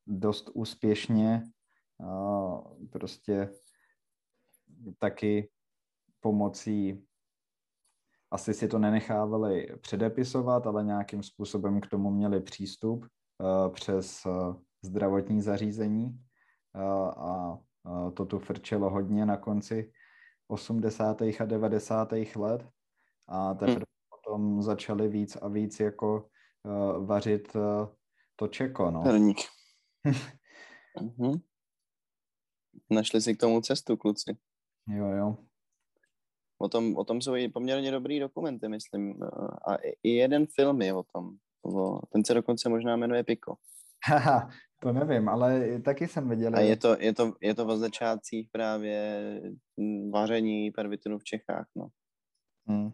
[0.06, 1.42] dost úspěšně
[2.90, 3.50] prostě
[4.98, 5.50] taky
[6.20, 7.06] pomocí
[8.30, 13.06] asi si to nenechávali předepisovat, ale nějakým způsobem k tomu měli přístup
[13.74, 14.26] přes
[14.82, 16.20] zdravotní zařízení
[17.16, 17.58] a
[18.14, 19.92] to tu frčelo hodně na konci
[20.48, 21.22] 80.
[21.22, 22.12] a 90.
[22.36, 22.68] let
[23.28, 23.84] a teprve hmm.
[24.10, 26.28] potom začali víc a víc jako
[27.04, 27.56] vařit
[28.40, 29.00] to čeko, no.
[29.04, 29.36] Herník.
[30.96, 31.40] mm-hmm.
[32.90, 34.36] Našli si k tomu cestu, kluci.
[34.88, 35.36] Jo, jo.
[36.58, 39.22] O tom, o tom jsou i poměrně dobrý dokumenty, myslím.
[39.68, 41.36] A i jeden film je o tom.
[41.62, 43.56] O, ten se dokonce možná jmenuje Piko.
[44.04, 44.50] Haha,
[44.82, 46.56] to nevím, ale taky jsem viděl.
[46.56, 49.20] A je to, je to, je to o začátcích právě
[50.12, 51.88] vaření pervitinu v Čechách, no.
[52.66, 52.90] Hmm.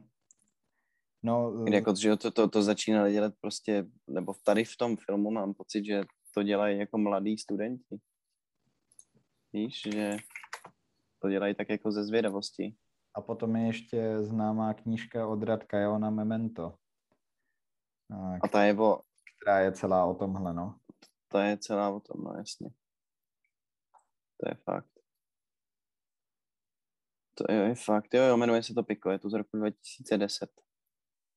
[1.27, 5.31] No, Kdy jako, že to, to, to začínali dělat prostě, nebo tady v tom filmu
[5.31, 6.01] mám pocit, že
[6.35, 7.99] to dělají jako mladí studenti.
[9.53, 10.16] Víš, že
[11.18, 12.77] to dělají tak jako ze zvědavosti.
[13.14, 16.74] A potom je ještě známá knížka od Radka Jona Memento.
[18.11, 19.01] A, a ta je o...
[19.37, 20.79] Která je celá o tomhle, no.
[21.29, 22.70] Ta je celá o tom, no jasně.
[24.37, 24.91] To je fakt.
[27.35, 28.14] To je, je fakt.
[28.14, 30.66] Jo, jo, jmenuje se to Piko, je to z roku 2010.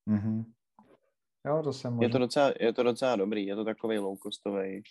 [0.10, 0.46] Mm-hmm.
[1.46, 4.84] Jo, to jsem je, to docela, je to docela dobrý, je to takový low-costový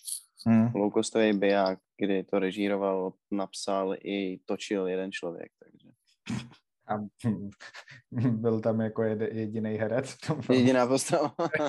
[1.32, 1.38] mm.
[1.38, 5.88] biják, kdy to režíroval, napsal i točil jeden člověk, takže.
[6.86, 6.98] A
[8.30, 10.60] byl tam jako jediný herec v tom filmu.
[10.60, 11.34] Jediná postava.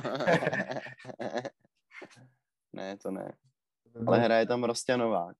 [2.74, 3.34] ne, to ne.
[4.08, 5.38] Ale hraje tam Rostěnovák.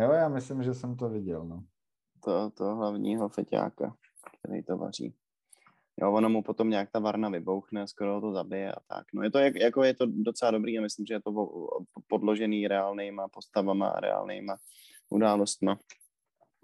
[0.00, 1.64] Jo, já myslím, že jsem to viděl, no.
[2.24, 3.96] To, to hlavního feťáka,
[4.38, 5.14] který to vaří.
[6.00, 9.06] Jo, ono mu potom nějak ta varna vybouchne, skoro to zabije a tak.
[9.14, 11.30] No je to, jak, jako je to docela dobrý a myslím, že je to
[12.08, 14.56] podložený reálnýma postavama a reálnýma
[15.10, 15.78] událostma.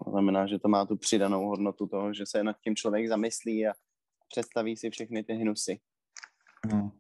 [0.04, 3.66] To znamená, že to má tu přidanou hodnotu toho, že se nad tím člověk zamyslí
[3.66, 3.72] a
[4.28, 5.80] představí si všechny ty hnusy.
[6.70, 6.90] Hmm.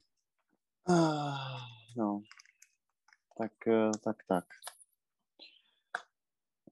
[1.96, 2.20] No,
[3.38, 4.44] tak, eh, tak, tak.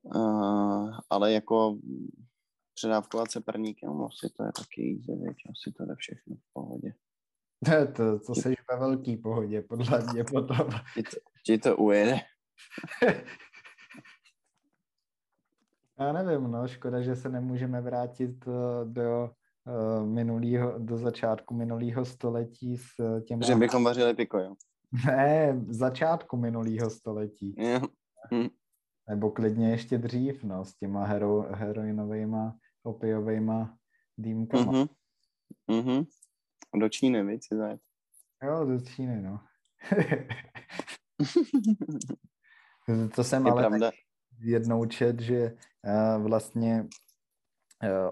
[0.02, 1.78] Uh, ale jako
[2.78, 6.52] předávkovat se perníkem, no, asi to je taky easy, věc, asi to jde všechno v
[6.52, 6.92] pohodě.
[7.64, 10.70] To, to, to jsi ve velký pohodě, podle mě potom.
[10.94, 11.16] Ti to,
[11.46, 12.20] ti to ujede.
[16.00, 19.30] Já nevím, no, škoda, že se nemůžeme vrátit eh, do
[19.66, 23.44] uh, minulýho, do začátku minulého století s eh, těmi...
[23.44, 24.54] Že bychom vařili piko, jo?
[25.06, 27.54] Ne, začátku minulého století.
[27.58, 27.80] Jo.
[28.34, 28.48] Hm.
[29.08, 32.36] Nebo klidně ještě dřív, no, s těma hero, heroinovými
[32.82, 33.78] opiovejma
[34.18, 34.72] dýmkama.
[34.72, 34.88] Mm-hmm.
[35.70, 36.06] Mm-hmm.
[36.80, 37.80] Do Číny, víc si zajet.
[38.42, 39.40] Jo, do Číny, no.
[43.14, 43.90] to jsem Je ale pravda.
[44.38, 46.88] jednou čet, že uh, vlastně uh,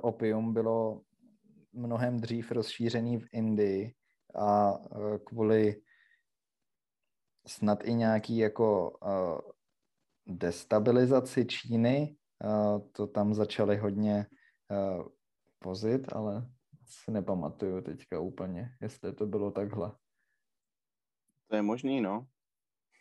[0.00, 1.02] opium bylo
[1.72, 3.94] mnohem dřív rozšířený v Indii
[4.34, 5.82] a uh, kvůli
[7.46, 9.38] snad i nějaký jako uh,
[10.26, 14.26] destabilizaci Číny, uh, to tam začali hodně
[14.70, 15.08] uh,
[15.64, 16.50] vozit, ale
[16.84, 19.92] si nepamatuju teďka úplně, jestli to bylo takhle.
[21.46, 22.26] To je možný, no.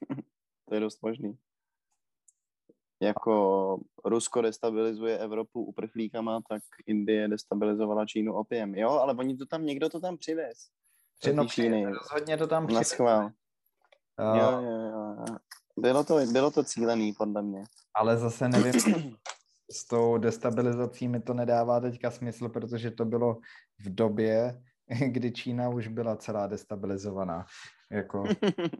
[0.65, 1.37] to je dost možný.
[3.01, 8.75] Jako Rusko destabilizuje Evropu uprchlíkama, tak Indie destabilizovala Čínu opiem.
[8.75, 10.57] Jo, ale oni to tam, někdo to tam přivez.
[11.33, 11.85] No, Číny.
[11.85, 12.99] rozhodně to tam přivez.
[12.99, 15.25] Uh, jo, jo, jo.
[15.77, 17.63] Bylo to, bylo to cílený, podle mě.
[17.93, 18.73] Ale zase nevím,
[19.71, 23.39] s tou destabilizací mi to nedává teďka smysl, protože to bylo
[23.79, 24.61] v době,
[25.07, 27.45] kdy Čína už byla celá destabilizovaná.
[27.91, 28.23] Jako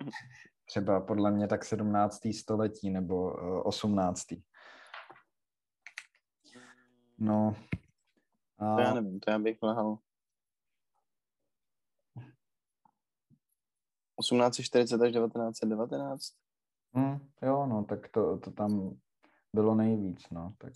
[0.66, 2.20] třeba podle mě tak 17.
[2.40, 3.34] století nebo
[3.64, 4.26] 18.
[7.18, 7.56] No.
[8.60, 8.76] A...
[8.76, 9.98] To já nevím, to já bych lehal.
[14.20, 16.34] 1840 až 1919.
[16.94, 18.98] Hmm, jo, no, tak to, to tam
[19.56, 20.74] bylo nejvíc, no, tak.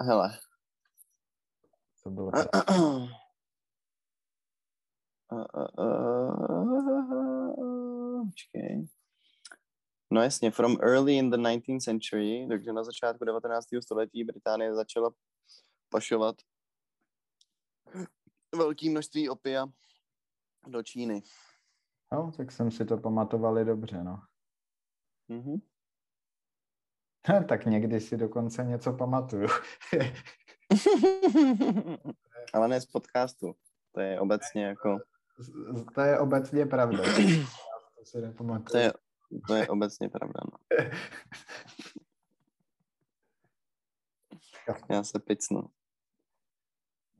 [0.00, 0.38] Hele.
[2.02, 2.30] To bylo
[8.24, 8.86] Počkej.
[10.10, 13.66] No jasně, from early in the 19th century, takže na začátku 19.
[13.82, 15.10] století Británie začala
[15.88, 16.36] pašovat
[18.54, 19.66] velké množství opia
[20.66, 21.22] do Číny.
[22.12, 24.22] No, tak jsem si to pamatovali dobře, no.
[25.30, 25.60] Mm-hmm.
[27.48, 29.48] tak někdy si dokonce něco pamatuju.
[32.52, 33.54] Ale ne z podcastu.
[33.92, 34.98] To je obecně jako...
[35.94, 36.98] To je obecně pravda.
[37.98, 38.72] to si nepamatuju.
[38.72, 38.92] To je,
[39.46, 40.58] to je obecně pravda, no.
[44.90, 45.62] Já se picnu.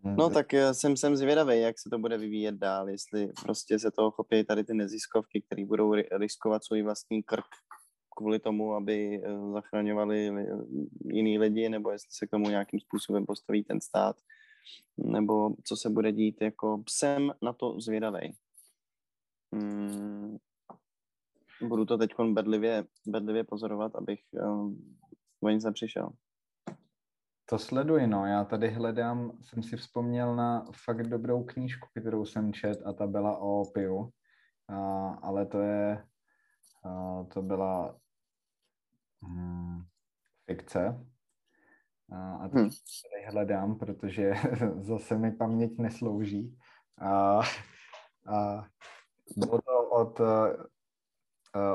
[0.05, 3.91] No tak eh, jsem, jsem zvědavý, jak se to bude vyvíjet dál, jestli prostě se
[3.91, 7.47] toho chopí tady ty neziskovky, které budou riskovat svůj vlastní krk
[8.17, 10.33] kvůli tomu, aby eh, zachraňovali
[11.05, 14.17] jiný lidi, nebo jestli se k tomu nějakým způsobem postaví ten stát,
[14.97, 18.37] nebo co se bude dít, jako jsem na to zvědavý.
[19.55, 20.37] Hmm,
[21.63, 24.99] budu to teď bedlivě, bedlivě pozorovat, abych um,
[25.43, 26.11] o nic nepřišel.
[27.49, 28.27] To sleduji, no.
[28.27, 33.07] Já tady hledám, jsem si vzpomněl na fakt dobrou knížku, kterou jsem čet a ta
[33.07, 34.11] byla o opiu.
[34.69, 36.05] A, ale to je,
[36.85, 37.99] a, to byla
[40.47, 41.07] fikce.
[42.13, 42.71] A, a teď hmm.
[42.71, 44.33] tady hledám, protože
[44.81, 46.59] zase mi paměť neslouží.
[46.99, 47.41] A,
[48.27, 48.67] a
[49.37, 50.21] bylo to od,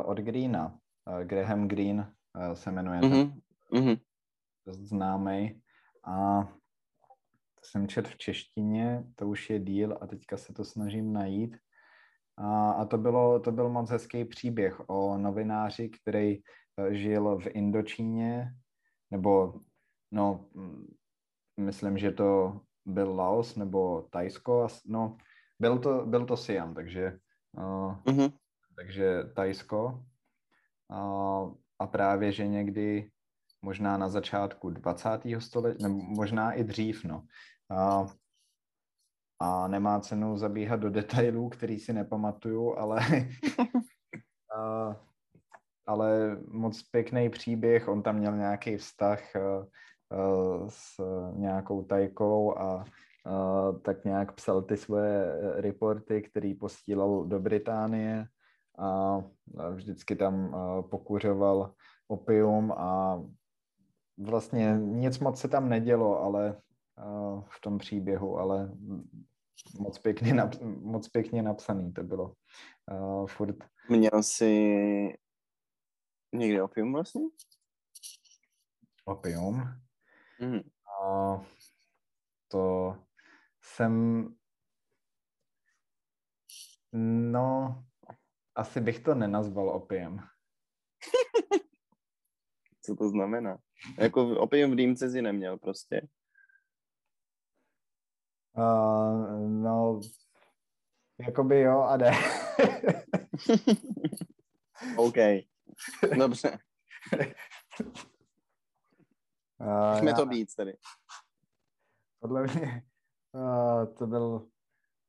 [0.05, 0.77] od Greena.
[1.23, 2.13] Graham Green
[2.53, 2.99] se jmenuje.
[2.99, 3.41] Mm-hmm.
[3.73, 3.99] Mm-hmm
[4.65, 5.61] dost známý.
[6.03, 6.43] A
[7.55, 11.57] to jsem čet v češtině, to už je díl a teďka se to snažím najít.
[12.37, 16.41] A, a to, bylo, to byl moc hezký příběh o novináři, který eh,
[16.89, 18.55] žil v Indočíně,
[19.11, 19.53] nebo
[20.11, 20.93] no, mm,
[21.57, 25.17] myslím, že to byl Laos nebo Tajsko, no,
[25.59, 27.19] byl to, byl to Siam, takže,
[27.57, 28.34] uh, mm-hmm.
[28.75, 30.05] takže Tajsko.
[30.91, 33.11] Uh, a právě, že někdy
[33.61, 35.09] možná na začátku 20.
[35.39, 37.25] století, nebo možná i dřív, no.
[37.69, 38.05] A,
[39.39, 42.99] a nemá cenu zabíhat do detailů, který si nepamatuju, ale,
[44.57, 44.95] a,
[45.86, 49.65] ale moc pěkný příběh, on tam měl nějaký vztah a, a,
[50.67, 51.01] s
[51.36, 52.86] nějakou tajkou a,
[53.25, 58.25] a tak nějak psal ty svoje reporty, který postílal do Británie
[58.79, 59.21] a
[59.73, 60.55] vždycky tam
[60.89, 61.73] pokuřoval
[62.07, 63.23] opium a
[64.17, 66.61] vlastně nic moc se tam nedělo, ale
[67.49, 68.71] v tom příběhu, ale
[69.79, 70.43] moc pěkně,
[70.82, 72.34] moc pěkně napsaný to bylo.
[73.25, 73.55] Furt.
[73.89, 75.13] Měl jsi
[76.34, 77.21] někdy opium vlastně?
[79.05, 79.82] Opium?
[80.39, 80.59] Mm.
[81.03, 81.43] Uh,
[82.47, 82.95] to
[83.61, 84.25] jsem
[86.93, 87.84] no
[88.55, 90.19] asi bych to nenazval opiem.
[92.82, 93.57] Co to znamená?
[93.97, 96.07] Jako opium v dýmce si neměl prostě.
[98.57, 99.99] Uh, no,
[101.19, 102.11] jakoby jo a ne.
[104.97, 105.15] OK.
[106.17, 106.59] Dobře.
[109.59, 110.13] Uh, já...
[110.15, 110.77] to být tedy.
[112.19, 112.84] Podle mě
[113.32, 114.49] uh, to byl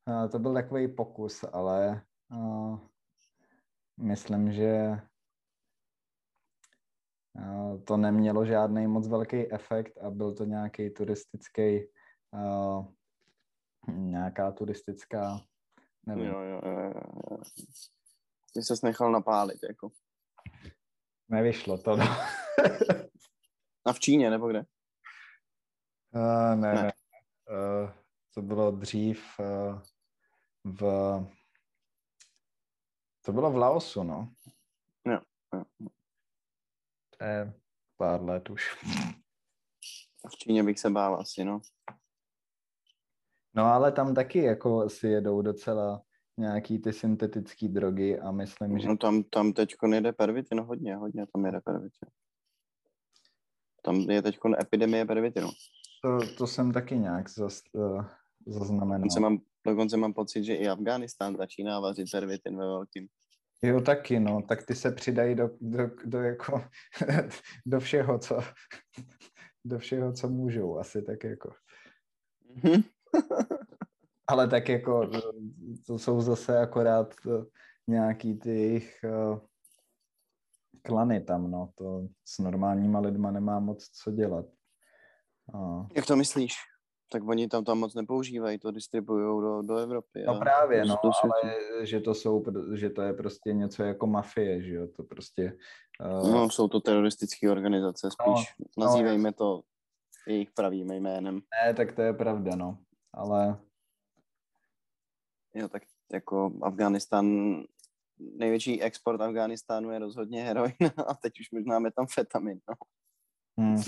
[0.07, 2.79] uh, to byl takový pokus, ale uh,
[3.97, 5.01] myslím, že
[7.85, 11.79] to nemělo žádný moc velký efekt a byl to nějaký turistický,
[12.31, 12.85] uh,
[13.87, 15.41] nějaká turistická,
[16.05, 16.25] nevím.
[16.25, 17.37] Jo, jo, jo, jo.
[18.53, 19.91] Ty ses nechal napálit, jako.
[21.29, 22.05] Nevyšlo to, no.
[23.85, 24.63] A v Číně, nebo kde?
[26.15, 26.83] Uh, ne, ne.
[26.83, 26.93] ne.
[27.49, 27.91] Uh,
[28.33, 29.81] to bylo dřív uh,
[30.63, 30.81] v...
[33.25, 34.33] To bylo v Laosu, no.
[35.05, 35.19] Jo,
[35.53, 35.89] jo
[37.25, 37.53] je
[37.97, 38.83] pár let už.
[40.29, 41.61] V Číně bych se bál asi, no.
[43.55, 46.01] No ale tam taky jako si jedou docela
[46.37, 48.87] nějaký ty syntetické drogy a myslím, že...
[48.87, 52.09] No tam, tam teď nejde pervitin hodně, hodně tam jede pervitin.
[53.83, 55.49] Tam je teď epidemie pervitinu.
[56.03, 58.05] To, to jsem taky nějak zas, uh,
[58.47, 58.99] zaznamenal.
[58.99, 63.07] Dokonce mám, dokonce mám pocit, že i Afghánistán začíná vařit pervitin ve velkým.
[63.63, 64.41] Jo, taky, no.
[64.41, 66.63] Tak ty se přidají do, do, do, jako,
[67.65, 68.39] do všeho, co,
[69.65, 71.53] do všeho, co můžou, asi tak jako.
[74.27, 75.09] Ale tak jako,
[75.87, 77.45] to jsou zase akorát eh,
[77.87, 79.39] nějaký ty jejich uh,
[80.81, 84.45] klany tam, no, to s normálníma lidma nemá moc co dělat.
[85.53, 85.87] Uh.
[85.95, 86.53] Jak to myslíš?
[87.11, 90.23] Tak oni tam tam moc nepoužívají, to distribuují do, do Evropy.
[90.27, 91.55] No právě, no, ale
[91.85, 92.43] že to, jsou,
[92.73, 95.57] že to je prostě něco jako mafie, že jo, to prostě...
[96.21, 96.31] Uh...
[96.31, 99.61] No, jsou to teroristické organizace, spíš no, nazývejme no, to
[100.27, 101.41] jejich pravým jménem.
[101.65, 102.77] Ne, tak to je pravda, no,
[103.13, 103.59] ale...
[105.55, 105.83] Jo, tak
[106.13, 107.25] jako Afganistán,
[108.19, 110.73] největší export Afganistánu je rozhodně heroin
[111.07, 112.75] a teď už možná metamfetamin, no.
[113.57, 113.81] Hmm.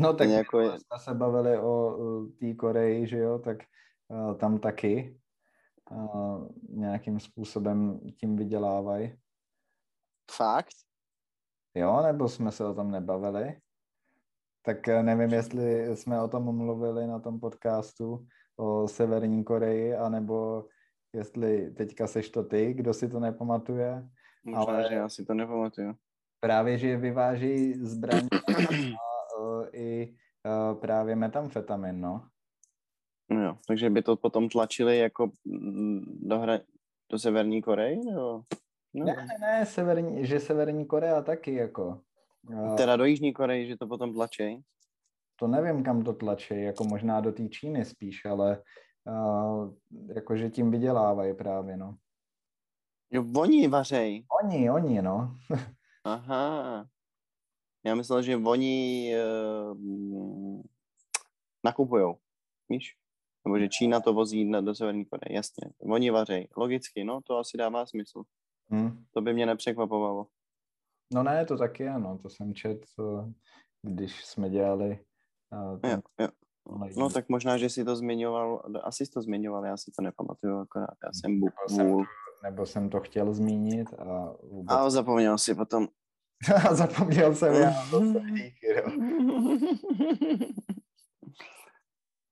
[0.00, 0.70] No tak jako je...
[0.70, 1.96] jsme se bavili o
[2.40, 3.58] té Koreji, že jo, tak
[4.08, 5.20] uh, tam taky
[5.90, 9.18] uh, nějakým způsobem tím vydělávají.
[10.30, 10.74] Fakt?
[11.74, 13.60] Jo, nebo jsme se o tom nebavili?
[14.62, 18.26] Tak eh, nevím, jestli jsme o tom mluvili na tom podcastu
[18.58, 20.64] o Severní Koreji, anebo
[21.12, 24.08] jestli teďka seš to ty, kdo si to nepamatuje.
[24.44, 25.94] Možná, ale že já si to nepamatuju.
[26.40, 28.28] Právě, že vyváží zbraně
[29.72, 30.14] i
[30.46, 32.24] uh, právě metamfetamin, no.
[33.30, 33.42] no.
[33.42, 36.58] Jo, takže by to potom tlačili jako mm, do, hra,
[37.10, 38.42] do Severní Koreji, nebo?
[38.94, 39.04] No.
[39.04, 42.00] Ne, ne, ne, severní, že Severní Korea taky, jako.
[42.50, 44.62] Uh, teda do Jižní Koreji, že to potom tlačí?
[45.40, 48.62] To nevím, kam to tlačí, jako možná do té Číny spíš, ale
[49.04, 49.74] uh,
[50.14, 51.96] jakože tím vydělávají právě, no.
[53.10, 54.26] Jo, oni vařej.
[54.42, 55.38] Oni, oni, no.
[56.04, 56.86] Aha.
[57.84, 59.12] Já myslel, že oni
[59.72, 60.62] uh,
[61.64, 62.18] nakupujou,
[62.68, 62.96] víš?
[63.44, 65.70] Nebo že Čína to vozí na, do Severní Koreje, jasně.
[65.78, 66.48] Oni vařej.
[66.56, 68.22] Logicky, no, to asi dává smysl.
[68.70, 69.04] Hmm.
[69.10, 70.26] To by mě nepřekvapovalo.
[71.12, 72.86] No ne, to taky ano, to jsem čet,
[73.82, 74.98] když jsme dělali.
[75.52, 76.28] Uh, jo, jo.
[76.96, 80.58] No tak možná, že si to zmiňoval, asi jsi to zmiňoval, já si to nepamatuju
[80.58, 81.52] akorát, já jsem bůh.
[81.70, 82.04] Nebo jsem,
[82.42, 84.76] nebo jsem to chtěl zmínit a vůbec...
[84.76, 85.88] A zapomněl si potom.
[86.72, 87.72] Zapomněl jsem já.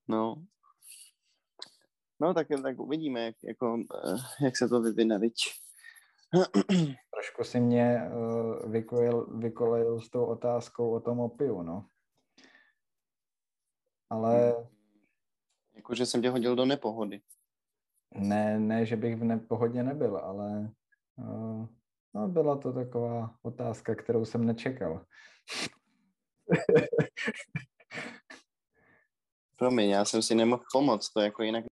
[0.08, 0.44] no.
[2.20, 5.34] No tak, tak uvidíme, jak, jako, eh, jak se to vyvine, viď?
[7.14, 11.86] Trošku si mě uh, vykolil, vykolil s tou otázkou o tom opiu, no.
[14.10, 14.54] Ale...
[15.74, 17.20] Jakože jsem tě hodil do nepohody.
[18.14, 20.72] Ne, ne, že bych v nepohodě nebyl, ale
[21.16, 21.66] uh,
[22.16, 25.06] No, byla to taková otázka, kterou jsem nečekal.
[29.56, 31.64] Promiň, já jsem si nemohl pomoct, to jako jinak...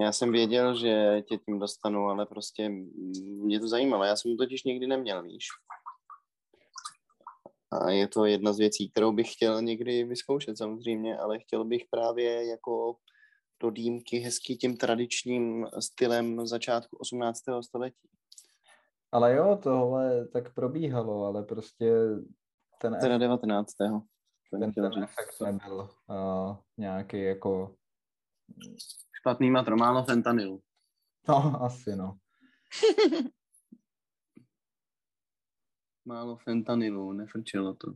[0.00, 2.68] Já jsem věděl, že tě tím dostanu, ale prostě
[3.24, 4.04] mě to zajímalo.
[4.04, 5.46] Já jsem to totiž nikdy neměl, víš.
[7.70, 11.82] A je to jedna z věcí, kterou bych chtěl někdy vyzkoušet samozřejmě, ale chtěl bych
[11.90, 12.96] právě jako
[13.60, 17.40] do dýmky hezky tím tradičním stylem začátku 18.
[17.60, 18.08] století.
[19.12, 21.92] Ale jo, tohle tak probíhalo, ale prostě
[22.80, 23.74] ten Teda efekt, 19.
[23.74, 27.74] Ten, ten efekt nebyl uh, nějaký jako...
[29.20, 30.60] Špatný má málo fentanylu.
[31.28, 32.18] No, asi no.
[36.08, 37.94] málo fentanylu, nefrčilo to.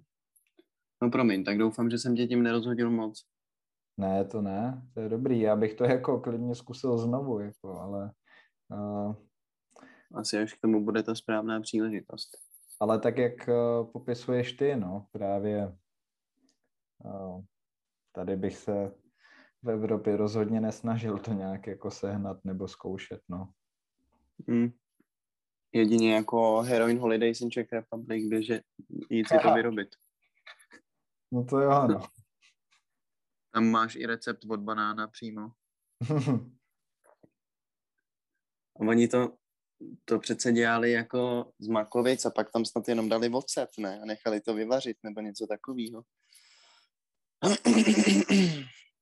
[1.02, 3.24] No promiň, tak doufám, že jsem tě tím nerozhodil moc.
[3.96, 8.12] Ne, to ne, to je dobrý, já bych to jako klidně zkusil znovu, jako, ale...
[8.68, 9.14] Uh,
[10.14, 12.36] Asi až k tomu bude ta správná příležitost.
[12.80, 15.76] Ale tak, jak uh, popisuješ ty, no, právě
[17.04, 17.44] uh,
[18.12, 18.94] tady bych se
[19.62, 23.52] v Evropě rozhodně nesnažil to nějak jako sehnat nebo zkoušet, no.
[24.48, 24.70] Hmm.
[25.72, 28.60] Jedině jako Heroin Holidays in Czech Republic, kde
[29.10, 29.88] jít si to vyrobit.
[31.32, 32.00] No to jo, no.
[33.54, 35.50] Tam máš i recept od banána přímo.
[38.76, 39.36] A oni to,
[40.04, 44.00] to přece dělali jako z makovic a pak tam snad jenom dali ocet, ne?
[44.00, 46.04] A nechali to vyvařit nebo něco takového.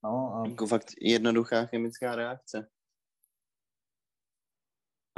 [0.05, 0.49] No, a...
[0.49, 2.68] Jako fakt jednoduchá chemická reakce.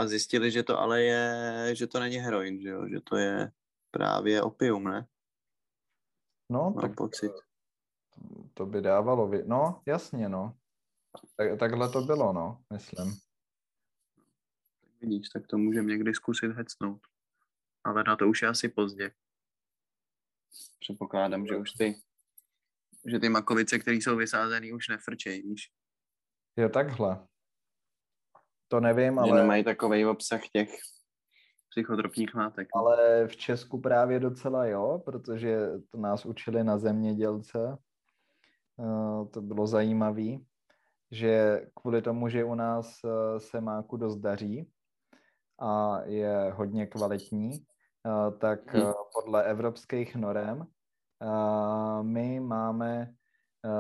[0.02, 2.88] A zjistili, že to ale je, že to není heroin, že jo?
[2.88, 3.52] Že to je
[3.90, 5.06] právě opium, ne?
[6.50, 7.32] No, Mám tak pocit
[8.54, 9.42] to by dávalo, vy...
[9.46, 10.58] no jasně, no.
[11.36, 13.12] Tak, takhle to bylo, no, myslím.
[14.80, 17.00] Tak vidíš, tak to můžeme někdy zkusit hecnout.
[17.84, 19.12] Ale na to už je asi pozdě.
[20.80, 22.02] Předpokládám, že už ty,
[23.06, 25.72] že ty makovice, které jsou vysázené, už nefrčejí, víš.
[26.56, 27.26] Jo, takhle.
[28.72, 29.28] To nevím, ale...
[29.28, 30.68] Jenom mají takový obsah těch
[31.70, 32.68] psychotropních látek.
[32.74, 37.76] Ale v Česku právě docela jo, protože to nás učili na zemědělce.
[38.76, 40.36] Uh, to bylo zajímavé,
[41.10, 44.70] že kvůli tomu, že u nás uh, se máku dost daří
[45.60, 48.92] a je hodně kvalitní, uh, tak hmm.
[49.14, 50.66] podle evropských norem
[52.02, 53.14] my máme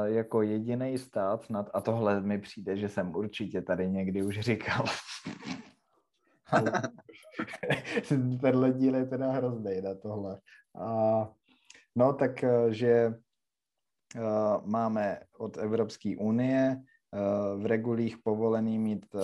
[0.04, 4.84] jako jediný stát snad, a tohle mi přijde, že jsem určitě tady někdy už říkal,
[8.40, 10.40] tenhle díl je teda hrozný na tohle.
[10.80, 11.28] A,
[11.96, 13.14] no tak, eh, že
[14.16, 19.22] uh, máme od Evropské unie uh, v regulích povolený mít uh,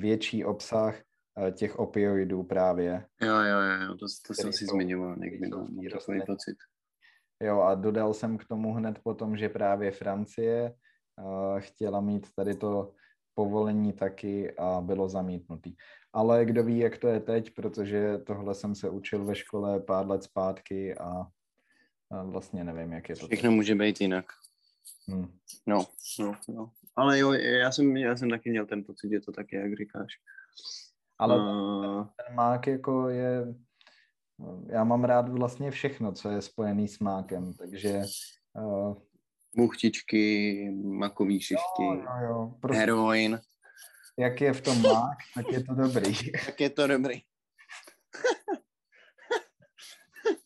[0.00, 1.00] větší obsah
[1.52, 3.06] těch opioidů právě.
[3.22, 5.50] Jo, jo, jo, to, to jsem si zmiňoval někdy,
[5.92, 6.56] takový pocit.
[7.42, 10.74] Jo, a dodal jsem k tomu hned potom, že právě Francie
[11.22, 12.92] uh, chtěla mít tady to
[13.34, 15.74] povolení taky a bylo zamítnutý.
[16.12, 20.08] Ale kdo ví, jak to je teď, protože tohle jsem se učil ve škole pár
[20.08, 21.26] let zpátky a,
[22.10, 23.26] a vlastně nevím, jak je to.
[23.26, 23.56] Všechno teď.
[23.56, 24.24] může být jinak.
[25.08, 25.38] Hmm.
[25.66, 25.86] No,
[26.20, 26.70] no, no.
[26.96, 29.76] Ale jo, já jsem, já jsem taky měl ten pocit, že to tak je, jak
[29.76, 30.12] říkáš.
[31.18, 32.06] Ale uh...
[32.26, 33.54] ten mák jako je,
[34.66, 38.02] já mám rád vlastně všechno, co je spojený s mákem, takže
[38.52, 38.96] uh,
[39.56, 42.54] Muchtičky, makový šišky, jo, jo, jo.
[42.60, 43.40] Prostě, heroin.
[44.18, 46.14] Jak je v tom mák, tak je to dobrý.
[46.46, 47.20] tak je to dobrý.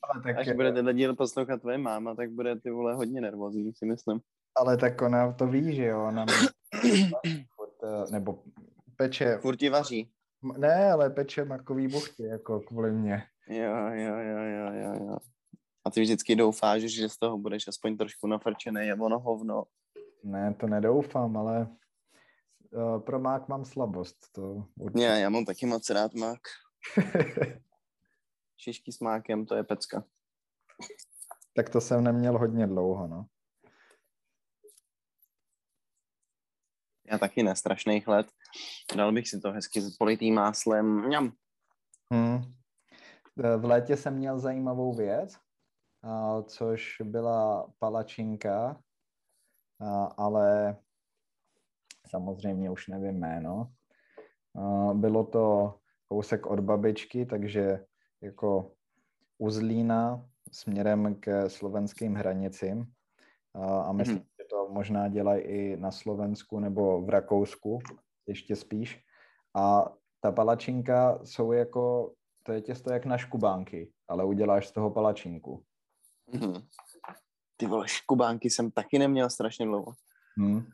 [0.03, 3.73] Ale tak, Až bude tenhle díl poslouchat tvoje máma, tak bude ty vole hodně nervózní,
[3.75, 4.21] si myslím.
[4.57, 6.27] Ale tak ona to ví, že jo, ona
[7.57, 8.43] furt, nebo
[8.97, 9.39] peče...
[9.43, 10.11] Furt ti vaří.
[10.59, 13.23] Ne, ale peče makový buchty, jako kvůli mě.
[13.49, 15.17] Jo, jo, jo, jo, jo, jo.
[15.85, 19.65] A ty vždycky doufáš, že z toho budeš aspoň trošku nafrčený a ono hovno.
[20.25, 21.67] Ne, to nedoufám, ale
[22.71, 24.17] uh, pro mák mám slabost.
[24.33, 25.05] To určitě.
[25.05, 26.41] Já, já mám taky moc rád mák.
[28.57, 30.05] Šišky s mákem, to je pecka.
[31.57, 33.27] Tak to jsem neměl hodně dlouho, no.
[37.11, 38.27] Já taky ne, strašných let.
[38.97, 41.07] Dal bych si to hezky s politým máslem.
[41.07, 41.33] Mňam.
[42.13, 42.62] Hmm.
[43.37, 45.39] V létě jsem měl zajímavou věc
[46.43, 48.81] což byla palačinka,
[50.17, 50.77] ale
[52.07, 53.73] samozřejmě už nevím jméno.
[54.95, 55.75] Bylo to
[56.09, 57.85] kousek od babičky, takže
[58.21, 58.73] jako
[59.39, 62.93] u Zlína směrem k slovenským hranicím.
[63.85, 64.23] A myslím, mm.
[64.23, 67.79] že to možná dělají i na Slovensku nebo v Rakousku,
[68.27, 69.05] ještě spíš.
[69.55, 74.91] A ta palačinka jsou jako, to je těsto jak na škubánky, ale uděláš z toho
[74.91, 75.65] palačinku.
[76.35, 76.67] Mm-hmm.
[77.57, 79.93] Ty vole, škubánky jsem taky neměl strašně dlouho.
[80.37, 80.67] Hmm.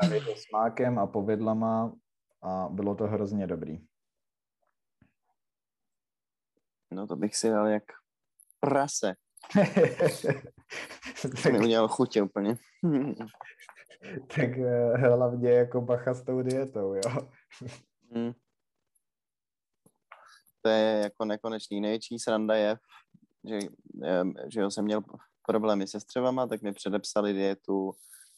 [0.00, 1.92] Právě to s mákem a povidlama
[2.42, 3.86] a bylo to hrozně dobrý.
[6.90, 7.82] No to bych si dal jak
[8.60, 9.14] prase.
[11.42, 12.56] to mi udělal chutě úplně.
[14.36, 17.28] tak eh, hlavně jako bacha s tou dietou, jo.
[18.10, 18.32] Hmm.
[20.64, 21.80] To je jako nekonečný.
[21.80, 22.78] Největší sranda je
[23.44, 23.58] že,
[24.52, 25.02] že jo, jsem měl
[25.46, 27.92] problémy se střevama, tak mi předepsali dietu,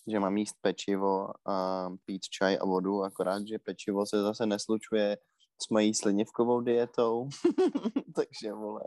[0.07, 5.19] že mám jíst pečivo a pít čaj a vodu, akorát, že pečivo se zase neslučuje
[5.63, 7.29] s mojí slinivkovou dietou,
[8.15, 8.85] takže vole,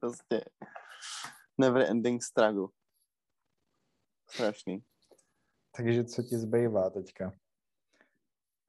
[0.00, 0.44] prostě
[1.58, 2.68] never ending struggle.
[4.28, 4.84] Strašný.
[5.76, 7.32] Takže co ti zbývá teďka?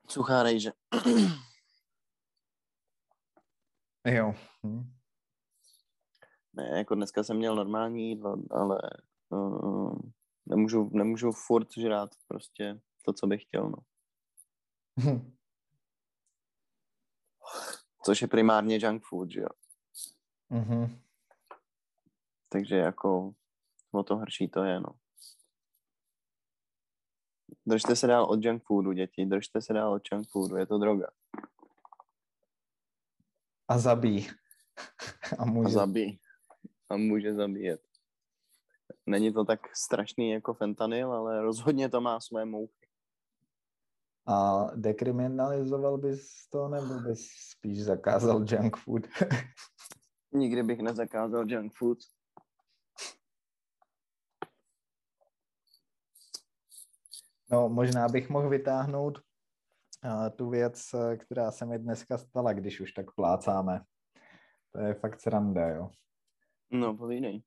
[0.08, 0.72] Suchá rejže.
[4.16, 4.34] Jo.
[4.64, 4.98] Hm
[6.58, 8.80] ne, jako dneska jsem měl normální jídlo, ale
[9.30, 10.00] uh,
[10.46, 13.78] nemůžu, nemůžu furt žrát prostě to, co bych chtěl, no.
[18.06, 19.50] Což je primárně junk food, že jo.
[20.52, 21.00] Mm-hmm.
[22.50, 23.34] Takže jako
[23.92, 24.90] o to horší to je, no.
[27.66, 30.78] Držte se dál od junk foodu, děti, držte se dál od junk foodu, je to
[30.78, 31.08] droga.
[33.68, 34.28] A zabí.
[35.38, 35.68] A, může...
[35.68, 36.20] A zabí
[36.90, 37.82] a může zabíjet.
[39.06, 42.88] Není to tak strašný jako fentanyl, ale rozhodně to má své mouchy.
[44.28, 49.04] A dekriminalizoval bys to, nebo bys spíš zakázal junk food?
[50.34, 51.98] Nikdy bych nezakázal junk food.
[57.52, 59.20] No, možná bych mohl vytáhnout
[60.36, 63.82] tu věc, která se mi dneska stala, když už tak plácáme.
[64.72, 65.90] To je fakt sranda, jo.
[66.72, 67.44] No, povídej.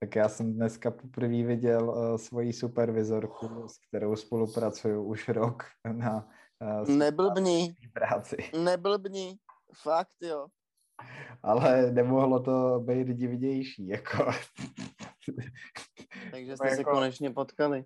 [0.00, 6.28] Tak já jsem dneska poprvé viděl uh, svoji supervizorku, s kterou spolupracuju už rok na
[6.82, 7.74] uh, Neblbni.
[7.92, 8.36] práci.
[8.64, 9.38] Neblbni.
[9.82, 10.46] Fakt, jo.
[11.42, 14.16] Ale nemohlo to být divnější, jako.
[16.30, 16.76] Takže jste jako...
[16.76, 17.84] se konečně potkali.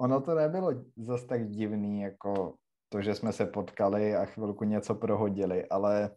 [0.00, 2.56] Ono to nebylo zas tak divný, jako
[2.88, 6.10] to, že jsme se potkali a chvilku něco prohodili, ale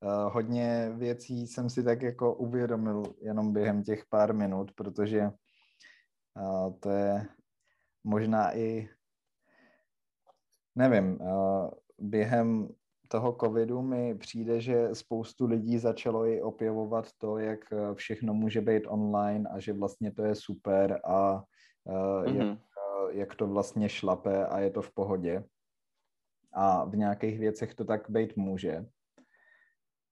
[0.00, 5.30] uh, hodně věcí jsem si tak jako uvědomil jenom během těch pár minut, protože
[6.40, 7.26] uh, to je
[8.04, 8.88] možná i,
[10.74, 12.68] nevím, uh, během
[13.08, 17.60] toho covidu mi přijde, že spoustu lidí začalo i opěvovat to, jak
[17.94, 21.42] všechno může být online a že vlastně to je super a
[21.86, 22.36] mm-hmm.
[22.36, 22.73] jak, uh,
[23.10, 25.44] jak to vlastně šlape a je to v pohodě.
[26.52, 28.86] A v nějakých věcech to tak být může.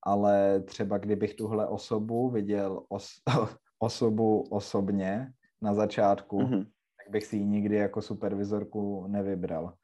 [0.03, 3.23] Ale třeba kdybych tuhle osobu viděl os-
[3.79, 6.65] osobu osobně na začátku, mm-hmm.
[6.97, 9.75] tak bych si ji nikdy jako supervizorku nevybral,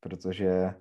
[0.00, 0.74] protože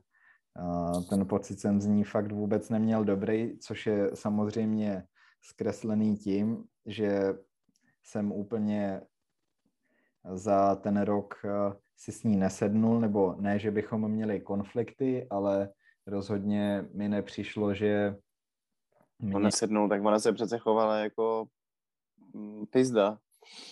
[1.09, 5.03] ten pocit jsem z ní fakt vůbec neměl dobrý, což je samozřejmě
[5.41, 7.33] zkreslený tím, že
[8.03, 9.01] jsem úplně
[10.33, 15.69] za ten rok eh, si s ní nesednul, nebo ne, že bychom měli konflikty, ale
[16.07, 18.15] rozhodně mi nepřišlo, že...
[19.19, 19.35] Mě...
[19.35, 21.45] On nesednul, tak ona se přece chovala jako
[22.33, 23.17] mm, pizda.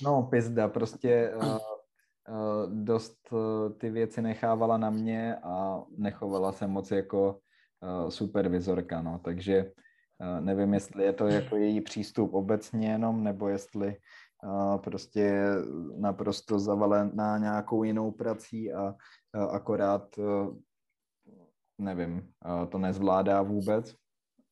[0.01, 1.59] No, pizda, prostě uh, uh,
[2.83, 7.39] dost uh, ty věci nechávala na mě a nechovala se moc jako
[8.09, 9.71] supervizorka, no, takže
[10.39, 13.97] nevím, jestli je to jako její přístup obecně jenom, nebo jestli
[14.77, 15.43] prostě
[15.97, 18.95] naprosto zavalená nějakou jinou prací a
[19.33, 20.23] akorát, e,
[21.77, 22.33] nevím,
[22.69, 23.95] to nezvládá vůbec,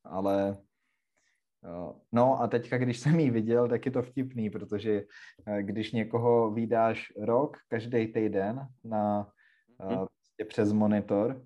[0.03, 5.03] ale e, No a teďka, když jsem ji viděl, tak je to vtipný, protože
[5.45, 9.31] e, když někoho vydáš rok, každý týden na,
[9.77, 11.45] prostě přes monitor,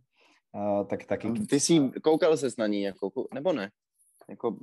[0.88, 1.32] tak taky...
[1.32, 3.72] Ty jsi koukal ses na ní, jako, nebo ne?
[4.30, 4.58] Jako,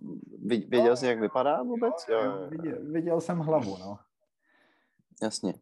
[0.48, 2.06] věděl no, jsi, jak vypadá vůbec?
[2.08, 3.98] Jo, jo, Viděl, viděl jsem hlavu, no.
[5.22, 5.54] Jasně.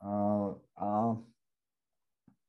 [0.00, 0.10] A,
[0.76, 1.16] a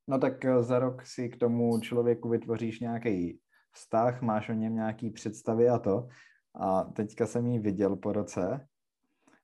[0.07, 3.39] no tak eh, za rok si k tomu člověku vytvoříš nějaký
[3.71, 6.07] vztah, máš o něm nějaký představy a to.
[6.55, 8.67] A teďka jsem ji viděl po roce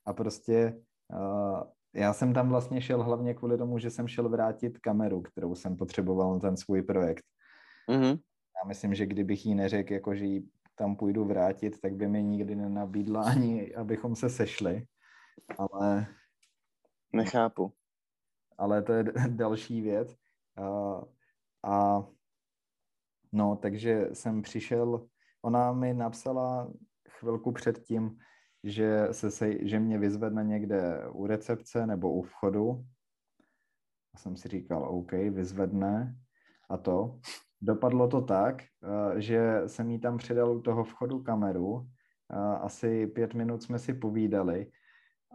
[0.05, 0.81] a prostě
[1.13, 1.63] uh,
[1.93, 5.77] já jsem tam vlastně šel hlavně kvůli tomu, že jsem šel vrátit kameru, kterou jsem
[5.77, 7.23] potřeboval na ten svůj projekt.
[7.89, 8.19] Mm-hmm.
[8.63, 10.43] Já myslím, že kdybych jí neřekl, jako že ji
[10.81, 14.87] tam půjdu vrátit, tak by mi nikdy nenabídla ani, abychom se sešli.
[15.57, 16.07] Ale...
[17.13, 17.73] Nechápu.
[18.57, 20.15] Ale to je další věc.
[20.57, 21.01] A,
[21.71, 22.03] a
[23.31, 25.07] no, takže jsem přišel,
[25.41, 26.73] ona mi napsala
[27.09, 28.17] chvilku předtím,
[28.63, 32.85] že, se sej, že mě vyzvedne někde u recepce nebo u vchodu.
[34.13, 36.15] A jsem si říkal, OK, vyzvedne
[36.69, 37.19] a to.
[37.61, 41.87] Dopadlo to tak, eh, že jsem jí tam přidal u toho vchodu kameru.
[42.33, 44.67] Eh, asi pět minut jsme si povídali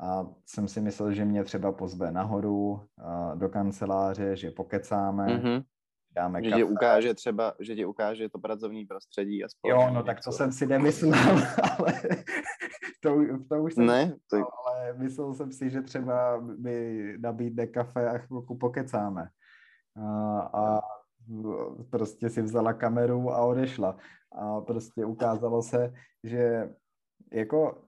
[0.01, 5.64] a jsem si myslel, že mě třeba pozve nahoru eh, do kanceláře, že pokecáme, mm-hmm.
[6.11, 6.62] dáme že kafe.
[6.62, 9.47] Ti ukáže třeba, že ti ukáže to pracovní prostředí a.
[9.66, 11.12] Jo, no tak to jsem si nemyslel,
[11.79, 11.93] ale
[13.01, 13.16] to,
[13.49, 14.37] to už jsem ne, to...
[14.37, 19.29] ale myslel jsem si, že třeba mi nabídne kafe a chvilku pokecáme.
[19.97, 20.81] A, a
[21.91, 23.97] prostě si vzala kameru a odešla.
[24.33, 25.93] A prostě ukázalo se,
[26.24, 26.70] že
[27.33, 27.83] jako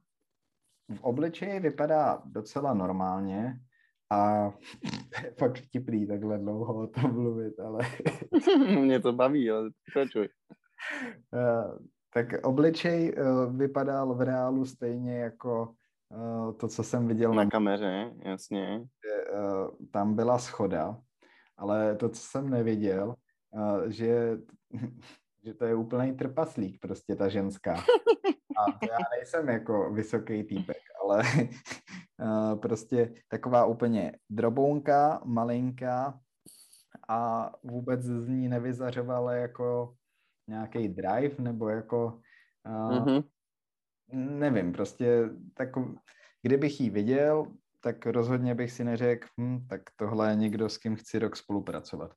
[0.96, 3.60] v obličeji vypadá docela normálně
[4.10, 4.50] a
[5.24, 7.84] je fakt vtipný takhle dlouho o tom mluvit, ale...
[8.80, 10.28] Mě to baví, ale pokračuj.
[11.34, 11.78] Eh,
[12.14, 13.22] tak obličej eh,
[13.56, 15.74] vypadal v reálu stejně jako
[16.12, 18.84] eh, to, co jsem viděl na kameře, jasně.
[19.92, 21.00] Tam byla schoda,
[21.56, 23.14] ale to, co jsem neviděl,
[23.88, 24.38] že,
[25.44, 27.74] že to je úplný trpaslík prostě ta ženská.
[28.58, 31.22] A já nejsem jako vysoký týpek, ale
[32.62, 36.20] prostě taková úplně drobounka, malinká
[37.08, 39.94] a vůbec z ní nevyzařovala jako
[40.48, 42.20] nějaký drive nebo jako
[42.66, 43.24] mm-hmm.
[44.12, 45.68] nevím, prostě tak,
[46.42, 47.46] kdybych ji viděl,
[47.80, 52.14] tak rozhodně bych si neřekl, hm, tak tohle je někdo, s kým chci rok spolupracovat.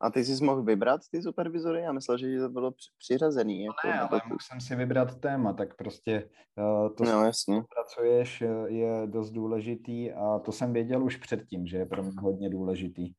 [0.00, 1.80] A ty jsi mohl vybrat ty supervizory?
[1.82, 3.64] Já myslel, že to bylo přiřazený.
[3.64, 7.62] Jako ne, ale mohl jsem si vybrat téma, tak prostě uh, to, no, jasně.
[7.74, 12.12] pracuješ, eh, je dost důležitý a to jsem věděl už předtím, že je pro mě
[12.20, 13.12] hodně důležitý.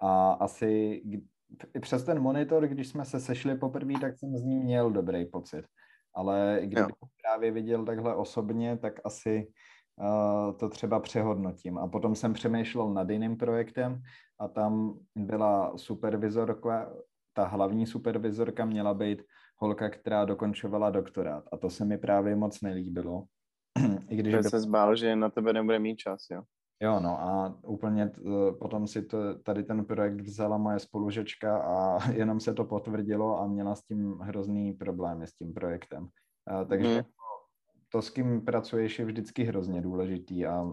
[0.00, 1.02] A asi
[1.74, 5.26] i přes ten monitor, když jsme se sešli poprvé, tak jsem z ní měl dobrý
[5.26, 5.64] pocit.
[6.14, 7.08] Ale kdybych jo.
[7.22, 9.48] právě viděl takhle osobně, tak asi
[10.56, 11.78] to třeba přehodnotím.
[11.78, 14.02] A potom jsem přemýšlel nad jiným projektem
[14.40, 16.92] a tam byla supervizorka,
[17.32, 19.22] ta hlavní supervizorka měla být
[19.56, 23.24] holka, která dokončovala doktorát a to se mi právě moc nelíbilo.
[24.08, 24.42] I když by...
[24.42, 26.42] se zbál, že na tebe nebude mít čas, jo?
[26.82, 28.20] Jo, no a úplně t,
[28.60, 33.46] potom si to, tady ten projekt vzala moje spolužečka a jenom se to potvrdilo a
[33.46, 36.08] měla s tím hrozný problémy s tím projektem.
[36.46, 37.04] A, takže hmm.
[37.88, 40.64] To, s kým pracuješ, je vždycky hrozně důležitý a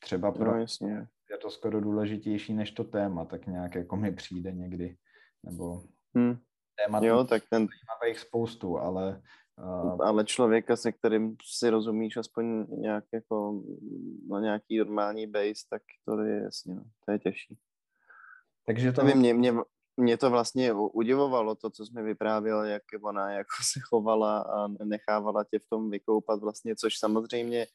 [0.00, 1.08] třeba pro no, jasně.
[1.30, 4.96] je to skoro důležitější než to téma, tak nějak jako mi přijde někdy.
[5.42, 5.82] Nebo
[6.14, 6.36] hmm.
[6.84, 7.66] téma jo, tak ten...
[8.06, 9.22] jich spoustu, ale
[9.62, 13.62] Uh, ale člověka, se kterým si rozumíš aspoň nějak jako
[14.30, 17.58] na nějaký normální base, tak to je jasně, no, to je těžší.
[18.66, 19.02] Takže to...
[19.02, 19.52] Nevím, mě, mě,
[19.96, 25.44] mě to vlastně udivovalo, to, co jsme vyprávěli, jak ona jako se chovala a nechávala
[25.44, 27.66] tě v tom vykoupat vlastně, což samozřejmě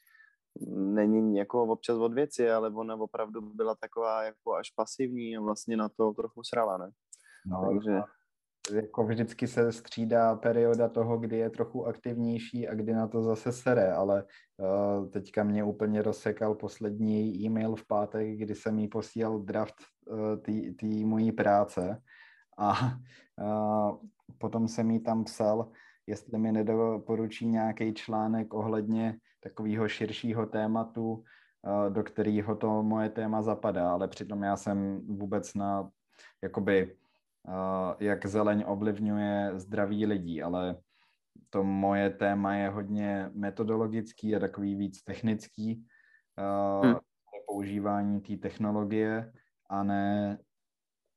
[0.76, 5.78] není jako občas od věci, ale ona opravdu byla taková jako až pasivní a vlastně
[5.78, 6.92] na to trochu srala, ne?
[7.46, 8.02] No, Takže
[8.74, 13.52] jako vždycky se střídá perioda toho, kdy je trochu aktivnější a kdy na to zase
[13.52, 14.24] sere, ale
[14.58, 19.76] uh, teďka mě úplně rozsekal poslední e-mail v pátek, kdy jsem jí posílal draft
[20.08, 20.36] uh,
[20.76, 22.02] té mojí práce.
[22.58, 22.72] A
[23.42, 23.98] uh,
[24.38, 25.72] potom jsem jí tam psal,
[26.08, 31.24] jestli mi nedoporučí nějaký článek ohledně takového širšího tématu,
[31.90, 35.90] do kterého to moje téma zapadá, ale přitom já jsem vůbec na
[36.44, 36.96] jakoby
[38.00, 40.76] jak zeleň ovlivňuje zdraví lidí, ale
[41.50, 45.86] to moje téma je hodně metodologický a takový víc technický,
[46.84, 46.96] hmm.
[47.48, 49.34] používání té technologie
[49.70, 50.38] a ne,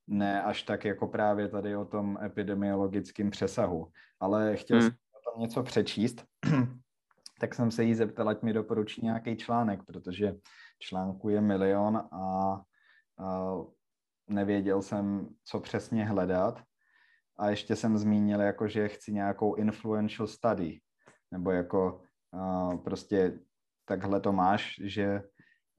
[0.07, 3.91] ne až tak jako právě tady o tom epidemiologickém přesahu.
[4.19, 4.87] Ale chtěl hmm.
[4.89, 6.25] jsem o tom něco přečíst,
[7.39, 10.35] tak jsem se jí zeptal, ať mi doporučí nějaký článek, protože
[10.79, 12.61] článku je milion a,
[13.17, 13.53] a
[14.29, 16.61] nevěděl jsem, co přesně hledat.
[17.39, 20.79] A ještě jsem zmínil, jako, že chci nějakou influential study,
[21.31, 22.01] nebo jako
[22.31, 23.39] uh, prostě
[23.85, 25.23] takhle to máš, že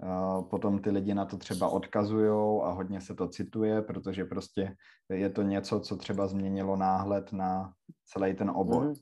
[0.03, 4.77] uh, potom ty lidi na to třeba odkazují a hodně se to cituje, protože prostě
[5.09, 7.73] je to něco, co třeba změnilo náhled na
[8.05, 8.93] celý ten obor.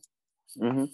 [0.60, 0.88] Mm-hmm.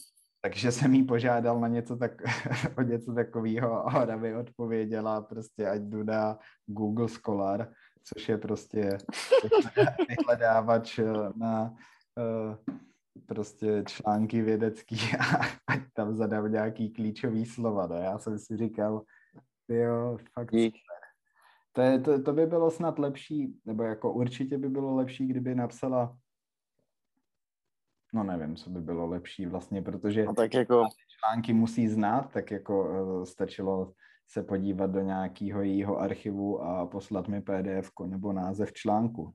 [0.44, 2.12] Takže jsem jí požádal na něco tak,
[2.78, 7.72] o něco takového a ona mi odpověděla prostě, ať jdu na Google Scholar
[8.05, 8.98] což je prostě
[10.09, 11.05] vyhledávač eh,
[11.36, 11.74] na
[12.16, 12.76] uh,
[13.26, 15.36] prostě články vědecký a
[15.66, 17.86] ať tam zadám nějaký klíčový slova.
[17.86, 17.96] No.
[17.96, 19.02] Já jsem si říkal,
[19.68, 20.50] jo, fakt
[21.72, 25.55] To, je, to, to by bylo snad lepší, nebo jako určitě by bylo lepší, kdyby
[25.55, 26.16] napsala
[28.14, 30.84] no nevím, co by bylo lepší vlastně, protože no, tak jako...
[31.18, 33.92] články musí znát, tak jako uh, stačilo
[34.29, 39.35] se podívat do nějakého jejího archivu a poslat mi pdf nebo název článku.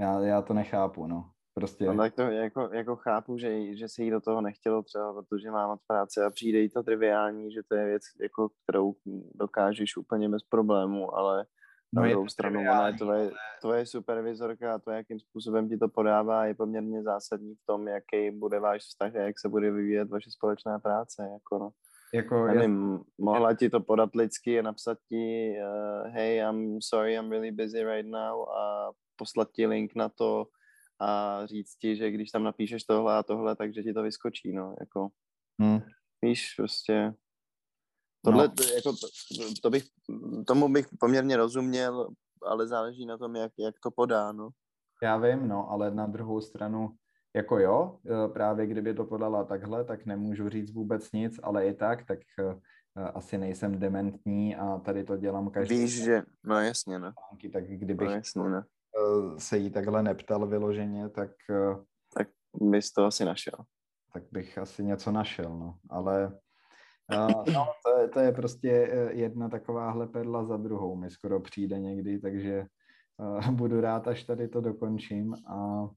[0.00, 1.30] Já, já to nechápu, no.
[1.54, 1.84] Prostě...
[1.84, 5.50] No, tak to jako, jako chápu, že, že se jí do toho nechtělo třeba, protože
[5.50, 8.94] má moc práce a přijde jí to triviální, že to je věc, jako, kterou
[9.34, 11.46] dokážeš úplně bez problému, ale
[11.92, 13.30] no na druhou stranu ona je tvoje,
[13.60, 18.30] tvoje supervizorka a to, jakým způsobem ti to podává, je poměrně zásadní v tom, jaký
[18.30, 21.28] bude váš vztah a jak se bude vyvíjet vaše společná práce.
[21.32, 21.70] Jako no.
[22.14, 22.98] Jako, Nevím, já...
[23.18, 27.84] mohla ti to podat lidsky a napsat ti uh, hey, I'm sorry, I'm really busy
[27.84, 30.46] right now a poslat ti link na to
[31.00, 34.74] a říct ti, že když tam napíšeš tohle a tohle, takže ti to vyskočí, no,
[34.80, 35.08] jako
[35.60, 35.80] hmm.
[36.22, 37.14] víš, prostě
[38.24, 38.54] tohle, no.
[38.54, 38.92] to, jako,
[39.62, 39.84] to bych,
[40.46, 42.08] tomu bych poměrně rozuměl,
[42.46, 44.48] ale záleží na tom, jak, jak to podá, no.
[45.02, 46.96] Já vím, no, ale na druhou stranu
[47.36, 51.74] jako jo, e, právě kdyby to podala takhle, tak nemůžu říct vůbec nic, ale i
[51.74, 52.54] tak, tak e,
[53.02, 55.78] asi nejsem dementní a tady to dělám každý.
[55.78, 57.12] Víš, že, no jasně, no.
[57.52, 58.62] Tak kdybych no, jasně, no.
[59.38, 61.30] se jí takhle neptal vyloženě, tak...
[62.14, 62.28] Tak
[62.60, 63.54] bys to asi našel.
[64.12, 66.38] Tak bych asi něco našel, no, ale...
[67.10, 67.28] no,
[67.84, 68.68] to, je, to je prostě
[69.10, 72.66] jedna takováhle perla za druhou, mi skoro přijde někdy, takže
[73.50, 75.88] budu rád, až tady to dokončím a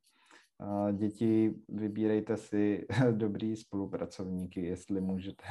[0.92, 5.44] děti, vybírejte si dobrý spolupracovníky, jestli můžete.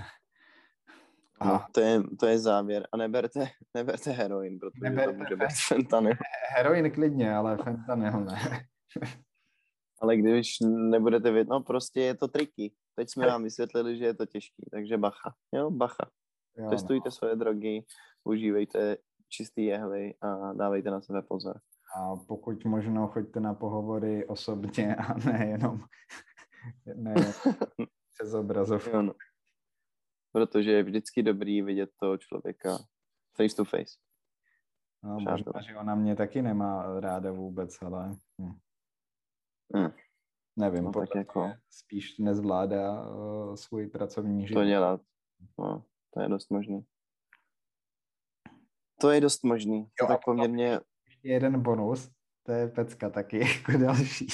[1.41, 2.89] A no, to je, to je závěr.
[2.93, 6.13] A neberte, neberte heroin, protože neberte to může být fentanyl.
[6.57, 8.67] Heroin klidně, ale fentanyl ne.
[10.01, 10.57] ale když
[10.91, 12.73] nebudete vědět, no prostě je to triky.
[12.95, 15.35] Teď jsme vám vysvětlili, že je to těžký, takže bacha.
[15.53, 16.11] Jo, bacha.
[16.59, 17.11] Jo, Testujte no.
[17.11, 17.85] svoje drogy,
[18.25, 18.97] užívejte
[19.29, 21.61] čistý jehly a dávejte na sebe pozor.
[21.95, 25.85] A pokud možno, choďte na pohovory osobně a ne jenom
[26.95, 27.15] ne
[28.15, 29.03] přes obrazovku.
[29.03, 29.15] no.
[30.33, 32.79] Protože je vždycky dobrý vidět toho člověka
[33.37, 33.95] face to face.
[35.03, 38.17] No, možná, že ona mě taky nemá ráda vůbec, ale...
[38.41, 38.59] Hm.
[39.75, 39.91] Hmm.
[40.59, 44.61] Nevím, No, tak jako- spíš nezvládá uh, svůj pracovní život.
[44.61, 45.01] To dělat.
[45.59, 45.85] No,
[46.15, 46.87] to je dost možný.
[49.01, 49.85] To je dost možný.
[49.85, 50.81] To Jo, a tak poměrně...
[51.27, 52.11] Ještě jeden bonus,
[52.43, 54.27] to je pecka taky jako další.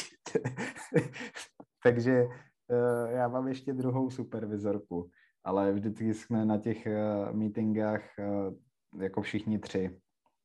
[1.82, 5.10] Takže uh, já mám ještě druhou supervizorku,
[5.44, 10.00] ale vždycky jsme na těch uh, meetingách uh, jako všichni tři,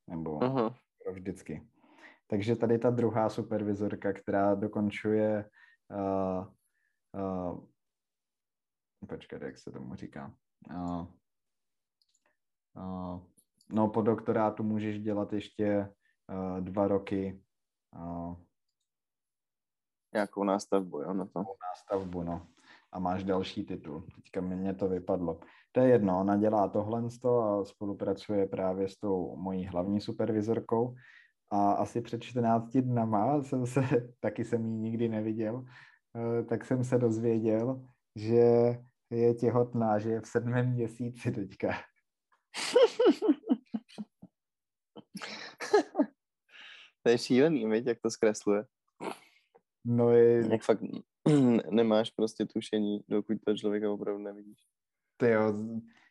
[0.06, 0.74] nebo Uh-huh.
[1.00, 1.68] skoro vždycky.
[2.26, 5.50] Takže tady ta druhá supervizorka, která dokončuje
[5.90, 6.46] uh,
[7.20, 7.64] uh,
[9.08, 10.34] počkat, jak se tomu říká.
[10.70, 11.06] Uh,
[12.76, 13.22] uh,
[13.70, 15.88] no, po doktorátu můžeš dělat ještě
[16.28, 17.42] uh, dva roky
[17.96, 18.36] uh,
[20.14, 21.44] Nějakou nástavbu, jo, na to.
[21.70, 22.46] nástavbu, no.
[22.92, 24.06] A máš další titul.
[24.14, 25.40] Teďka mě to vypadlo.
[25.72, 27.02] To je jedno, ona dělá tohle
[27.42, 30.94] a spolupracuje právě s tou mojí hlavní supervizorkou.
[31.50, 33.80] A asi před 14 dnama jsem se,
[34.20, 35.64] taky jsem ji nikdy neviděl,
[36.16, 37.86] eh, tak jsem se dozvěděl,
[38.16, 38.78] že
[39.10, 41.68] je těhotná, že je v sedmém měsíci teďka.
[47.08, 48.64] To je šílený, viď, jak to zkresluje.
[49.84, 50.80] No je, Jak fakt
[51.70, 54.58] nemáš prostě tušení, dokud to člověka opravdu nevidíš.
[55.16, 55.54] tyjo,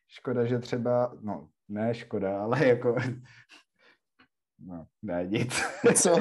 [0.08, 2.96] škoda, že třeba, no ne škoda, ale jako,
[4.60, 5.54] no ne nic.
[6.02, 6.16] Co?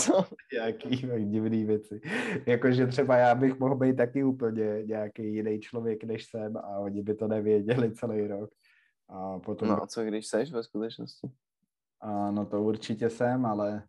[0.00, 0.24] Co?
[0.52, 0.88] nějaký
[1.30, 2.00] divný věci.
[2.46, 7.02] Jakože třeba já bych mohl být taky úplně nějaký jiný člověk, než jsem a oni
[7.02, 8.50] by to nevěděli celý rok.
[9.08, 11.28] A potom, No a co když seš ve skutečnosti?
[12.00, 13.82] a no to určitě jsem, ale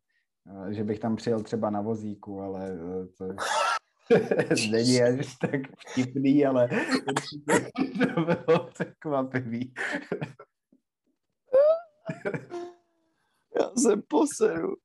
[0.70, 3.26] že bych tam přijel třeba na vozíku, ale e, to
[4.72, 6.70] není až tak vtipný, ale
[8.16, 9.74] to bylo překvapivý.
[13.60, 14.76] Já se poseru.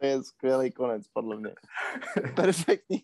[0.00, 1.54] To je skvělý konec, podle mě.
[2.36, 3.02] Perfektní.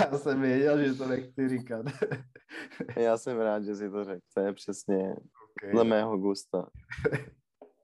[0.00, 1.86] Já jsem věděl, že to nechci říkat.
[2.96, 4.20] Já jsem rád, že si to řekl.
[4.34, 5.16] To je přesně
[5.56, 5.72] Okay.
[5.72, 6.70] dle mého gusta.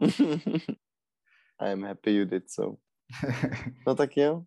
[1.58, 2.76] I am happy you did so.
[3.86, 4.44] No tak jo.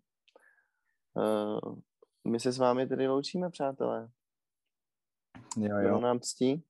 [1.14, 1.78] Uh,
[2.28, 4.10] my se s vámi tedy loučíme, přátelé.
[5.56, 6.00] Jo, Bylo jo.
[6.00, 6.64] nám ctí.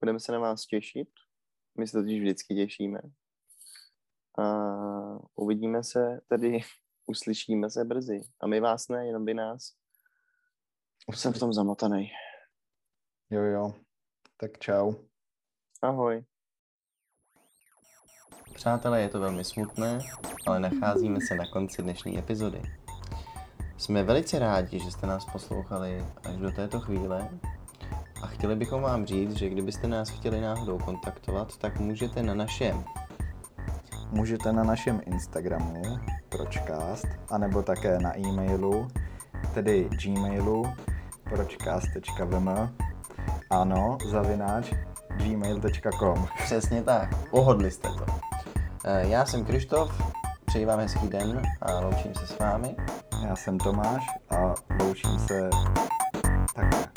[0.00, 1.08] Budeme se na vás těšit.
[1.78, 3.00] My se totiž vždycky těšíme.
[4.38, 4.44] A
[5.34, 6.60] uvidíme se, tedy
[7.06, 8.20] uslyšíme se brzy.
[8.40, 9.72] A my vás ne, jenom vy nás.
[11.06, 12.10] Už jsem v tom zamotaný.
[13.30, 13.74] Jo, jo.
[14.36, 15.07] Tak čau.
[15.82, 16.22] Ahoj.
[18.54, 19.98] Přátelé, je to velmi smutné,
[20.46, 22.62] ale nacházíme se na konci dnešní epizody.
[23.76, 27.30] Jsme velice rádi, že jste nás poslouchali až do této chvíle
[28.22, 32.84] a chtěli bychom vám říct, že kdybyste nás chtěli náhodou kontaktovat, tak můžete na našem
[34.10, 35.82] Můžete na našem Instagramu
[36.28, 38.88] pročcast, anebo také na e-mailu,
[39.54, 40.64] tedy gmailu
[41.24, 42.48] pročcast.vm
[43.50, 44.72] ano, zavináč
[45.18, 48.06] gmail.com Přesně tak, pohodli jste to.
[48.84, 50.02] Eh, Já jsem Krištof,
[50.44, 52.76] přeji vám hezký den a loučím se s vámi.
[53.28, 55.50] Já jsem Tomáš a loučím se
[56.54, 56.87] takhle.